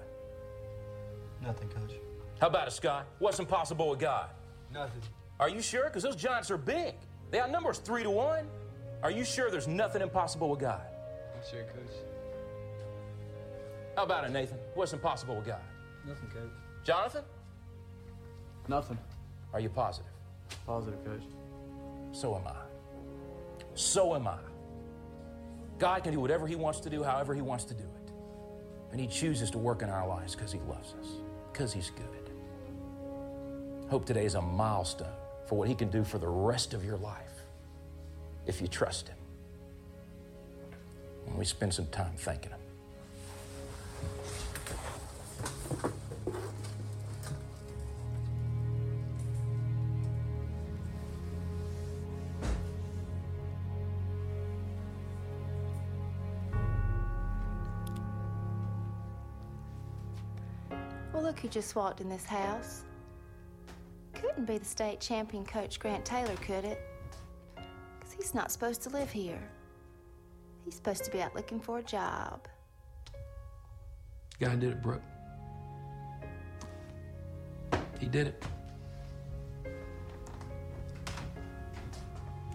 Nothing, 1.42 1.68
coach. 1.68 1.92
How 2.40 2.46
about 2.48 2.68
it, 2.68 2.72
Scott? 2.72 3.06
What's 3.18 3.38
impossible 3.38 3.88
with 3.90 3.98
God? 3.98 4.30
Nothing. 4.72 5.02
Are 5.40 5.48
you 5.48 5.60
sure? 5.60 5.84
Because 5.84 6.02
those 6.02 6.16
giants 6.16 6.50
are 6.50 6.56
big. 6.56 6.94
They 7.30 7.40
outnumber 7.40 7.70
us 7.70 7.78
three 7.78 8.02
to 8.02 8.10
one. 8.10 8.46
Are 9.02 9.10
you 9.10 9.24
sure 9.24 9.50
there's 9.50 9.68
nothing 9.68 10.02
impossible 10.02 10.48
with 10.48 10.60
God? 10.60 10.82
I'm 11.34 11.50
sure, 11.50 11.64
Coach. 11.64 11.92
How 13.96 14.04
about 14.04 14.24
it, 14.24 14.30
Nathan? 14.30 14.58
What's 14.74 14.92
impossible 14.92 15.36
with 15.36 15.46
God? 15.46 15.60
Nothing, 16.06 16.28
Coach. 16.28 16.50
Jonathan? 16.84 17.24
Nothing. 18.68 18.98
Are 19.52 19.60
you 19.60 19.68
positive? 19.68 20.10
Positive, 20.66 21.04
Coach. 21.04 21.22
So 22.12 22.34
am 22.36 22.46
I. 22.46 22.54
So 23.74 24.14
am 24.14 24.26
I. 24.26 24.38
God 25.78 26.04
can 26.04 26.12
do 26.12 26.20
whatever 26.20 26.46
He 26.46 26.54
wants 26.54 26.80
to 26.80 26.90
do, 26.90 27.02
however 27.02 27.34
He 27.34 27.42
wants 27.42 27.64
to 27.64 27.74
do 27.74 27.84
it. 27.84 28.12
And 28.92 29.00
He 29.00 29.06
chooses 29.06 29.50
to 29.52 29.58
work 29.58 29.82
in 29.82 29.90
our 29.90 30.06
lives 30.06 30.34
because 30.34 30.52
He 30.52 30.60
loves 30.60 30.94
us, 31.00 31.06
because 31.52 31.72
He's 31.72 31.90
good. 31.90 32.04
Hope 33.90 34.06
today 34.06 34.24
is 34.24 34.34
a 34.34 34.42
milestone 34.42 35.08
for 35.46 35.58
what 35.58 35.68
He 35.68 35.74
can 35.74 35.90
do 35.90 36.04
for 36.04 36.18
the 36.18 36.28
rest 36.28 36.74
of 36.74 36.84
your 36.84 36.96
life 36.96 37.32
if 38.46 38.60
you 38.60 38.68
trust 38.68 39.08
Him. 39.08 39.16
And 41.26 41.36
we 41.36 41.44
spend 41.44 41.74
some 41.74 41.86
time 41.86 42.12
thanking 42.16 42.50
Him. 42.50 42.60
Just 61.54 61.76
walked 61.76 62.00
in 62.00 62.08
this 62.08 62.24
house. 62.24 62.82
Couldn't 64.12 64.44
be 64.44 64.58
the 64.58 64.64
state 64.64 64.98
champion 64.98 65.46
coach 65.46 65.78
Grant 65.78 66.04
Taylor, 66.04 66.34
could 66.36 66.64
it? 66.64 66.80
Because 67.54 68.12
he's 68.12 68.34
not 68.34 68.50
supposed 68.50 68.82
to 68.82 68.90
live 68.90 69.08
here. 69.12 69.40
He's 70.64 70.74
supposed 70.74 71.04
to 71.04 71.12
be 71.12 71.22
out 71.22 71.36
looking 71.36 71.60
for 71.60 71.78
a 71.78 71.82
job. 71.82 72.48
Guy 74.40 74.56
did 74.56 74.72
it, 74.72 74.82
Brooke. 74.82 75.02
He 78.00 78.06
did 78.06 78.26
it. 78.26 78.44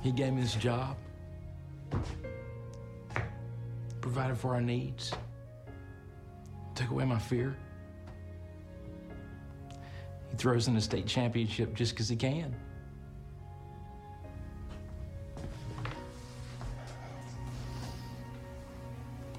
He 0.01 0.11
gave 0.11 0.33
me 0.33 0.41
this 0.41 0.55
job, 0.55 0.97
provided 4.01 4.37
for 4.37 4.55
our 4.55 4.61
needs, 4.61 5.13
took 6.75 6.89
away 6.89 7.05
my 7.05 7.19
fear. 7.19 7.55
He 10.39 10.43
throws 10.43 10.69
in 10.69 10.77
a 10.77 10.81
state 10.81 11.05
championship 11.05 11.73
just 11.73 11.91
because 11.91 12.07
he 12.07 12.15
can. 12.15 12.55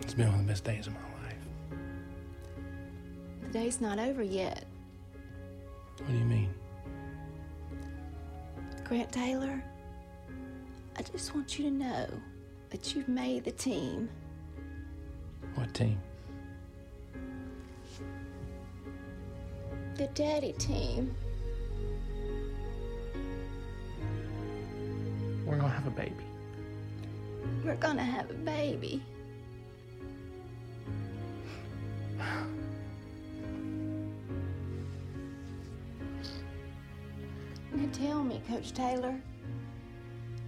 It's 0.03 0.13
been 0.13 0.27
one 0.27 0.41
of 0.41 0.47
the 0.47 0.53
best 0.53 0.63
days 0.63 0.87
of 0.87 0.93
my 0.93 1.01
life. 1.25 1.39
The 3.45 3.49
day's 3.49 3.81
not 3.81 3.99
over 3.99 4.23
yet. 4.23 4.67
What 5.97 6.09
do 6.11 6.19
you 6.19 6.25
mean? 6.27 6.53
Grant 8.85 9.11
Taylor, 9.11 9.65
I 10.99 11.03
just 11.03 11.35
want 11.35 11.59
you 11.59 11.65
to 11.65 11.71
know 11.71 12.09
that 12.69 12.95
you've 12.95 13.09
made 13.09 13.45
the 13.45 13.53
team. 13.53 14.11
What 15.55 15.73
team? 15.73 15.99
The 20.01 20.09
daddy 20.15 20.55
team. 20.55 21.15
We're 25.45 25.59
gonna 25.59 25.69
have 25.69 25.87
a 25.87 25.91
baby. 25.91 26.15
We're 27.63 27.75
gonna 27.75 28.03
have 28.03 28.31
a 28.31 28.33
baby. 28.33 29.03
Now 32.17 32.47
tell 37.93 38.25
me, 38.25 38.41
Coach 38.49 38.73
Taylor. 38.73 39.21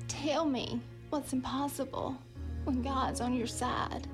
Tell 0.09 0.47
me 0.47 0.81
what's 1.11 1.35
impossible 1.35 2.17
when 2.65 2.81
God's 2.81 3.21
on 3.21 3.35
your 3.35 3.47
side. 3.47 4.09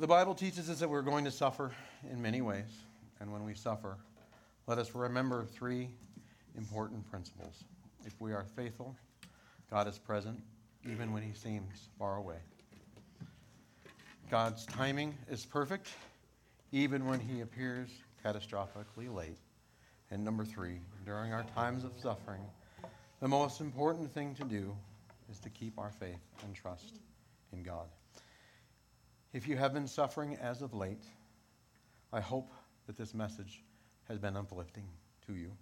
The 0.00 0.06
Bible 0.06 0.36
teaches 0.36 0.70
us 0.70 0.78
that 0.78 0.88
we're 0.88 1.02
going 1.02 1.24
to 1.24 1.30
suffer 1.32 1.72
in 2.08 2.22
many 2.22 2.40
ways. 2.40 2.70
And 3.18 3.32
when 3.32 3.42
we 3.42 3.54
suffer, 3.54 3.96
let 4.68 4.78
us 4.78 4.94
remember 4.94 5.44
three 5.44 5.88
important 6.56 7.10
principles. 7.10 7.64
If 8.06 8.20
we 8.20 8.32
are 8.32 8.44
faithful, 8.54 8.94
God 9.72 9.88
is 9.88 9.98
present 9.98 10.40
even 10.88 11.12
when 11.12 11.24
he 11.24 11.32
seems 11.32 11.88
far 11.98 12.14
away. 12.14 12.36
God's 14.30 14.66
timing 14.66 15.18
is 15.28 15.44
perfect 15.44 15.88
even 16.70 17.04
when 17.06 17.18
he 17.18 17.40
appears 17.40 17.88
catastrophically 18.24 19.12
late. 19.12 19.38
And 20.12 20.24
number 20.24 20.44
three, 20.44 20.78
during 21.06 21.32
our 21.32 21.44
times 21.56 21.82
of 21.82 21.90
suffering, 22.00 22.42
the 23.20 23.26
most 23.26 23.60
important 23.60 24.14
thing 24.14 24.36
to 24.36 24.44
do 24.44 24.76
is 25.28 25.40
to 25.40 25.50
keep 25.50 25.76
our 25.76 25.90
faith 25.90 26.20
and 26.44 26.54
trust 26.54 27.00
in 27.52 27.64
God. 27.64 27.88
If 29.38 29.46
you 29.46 29.56
have 29.56 29.72
been 29.72 29.86
suffering 29.86 30.36
as 30.42 30.62
of 30.62 30.74
late, 30.74 31.04
I 32.12 32.18
hope 32.18 32.50
that 32.88 32.96
this 32.96 33.14
message 33.14 33.62
has 34.08 34.18
been 34.18 34.36
uplifting 34.36 34.82
to 35.28 35.32
you. 35.32 35.52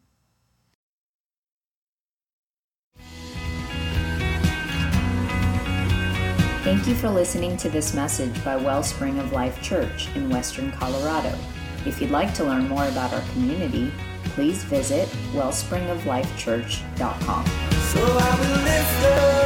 Thank 6.65 6.89
you 6.89 6.95
for 6.95 7.11
listening 7.11 7.59
to 7.59 7.69
this 7.69 7.93
message 7.93 8.43
by 8.43 8.57
Wellspring 8.57 9.19
of 9.19 9.33
Life 9.33 9.61
Church 9.61 10.09
in 10.17 10.31
Western 10.31 10.73
Colorado. 10.73 11.39
If 11.85 12.01
you'd 12.01 12.11
like 12.11 12.33
to 12.37 12.45
learn 12.45 12.67
more 12.69 12.89
about 12.89 13.13
our 13.13 13.21
community, 13.33 13.93
please 14.25 14.65
visit 14.65 15.07
wellspringoflifechurch.com. 15.35 17.45
So 17.93 19.46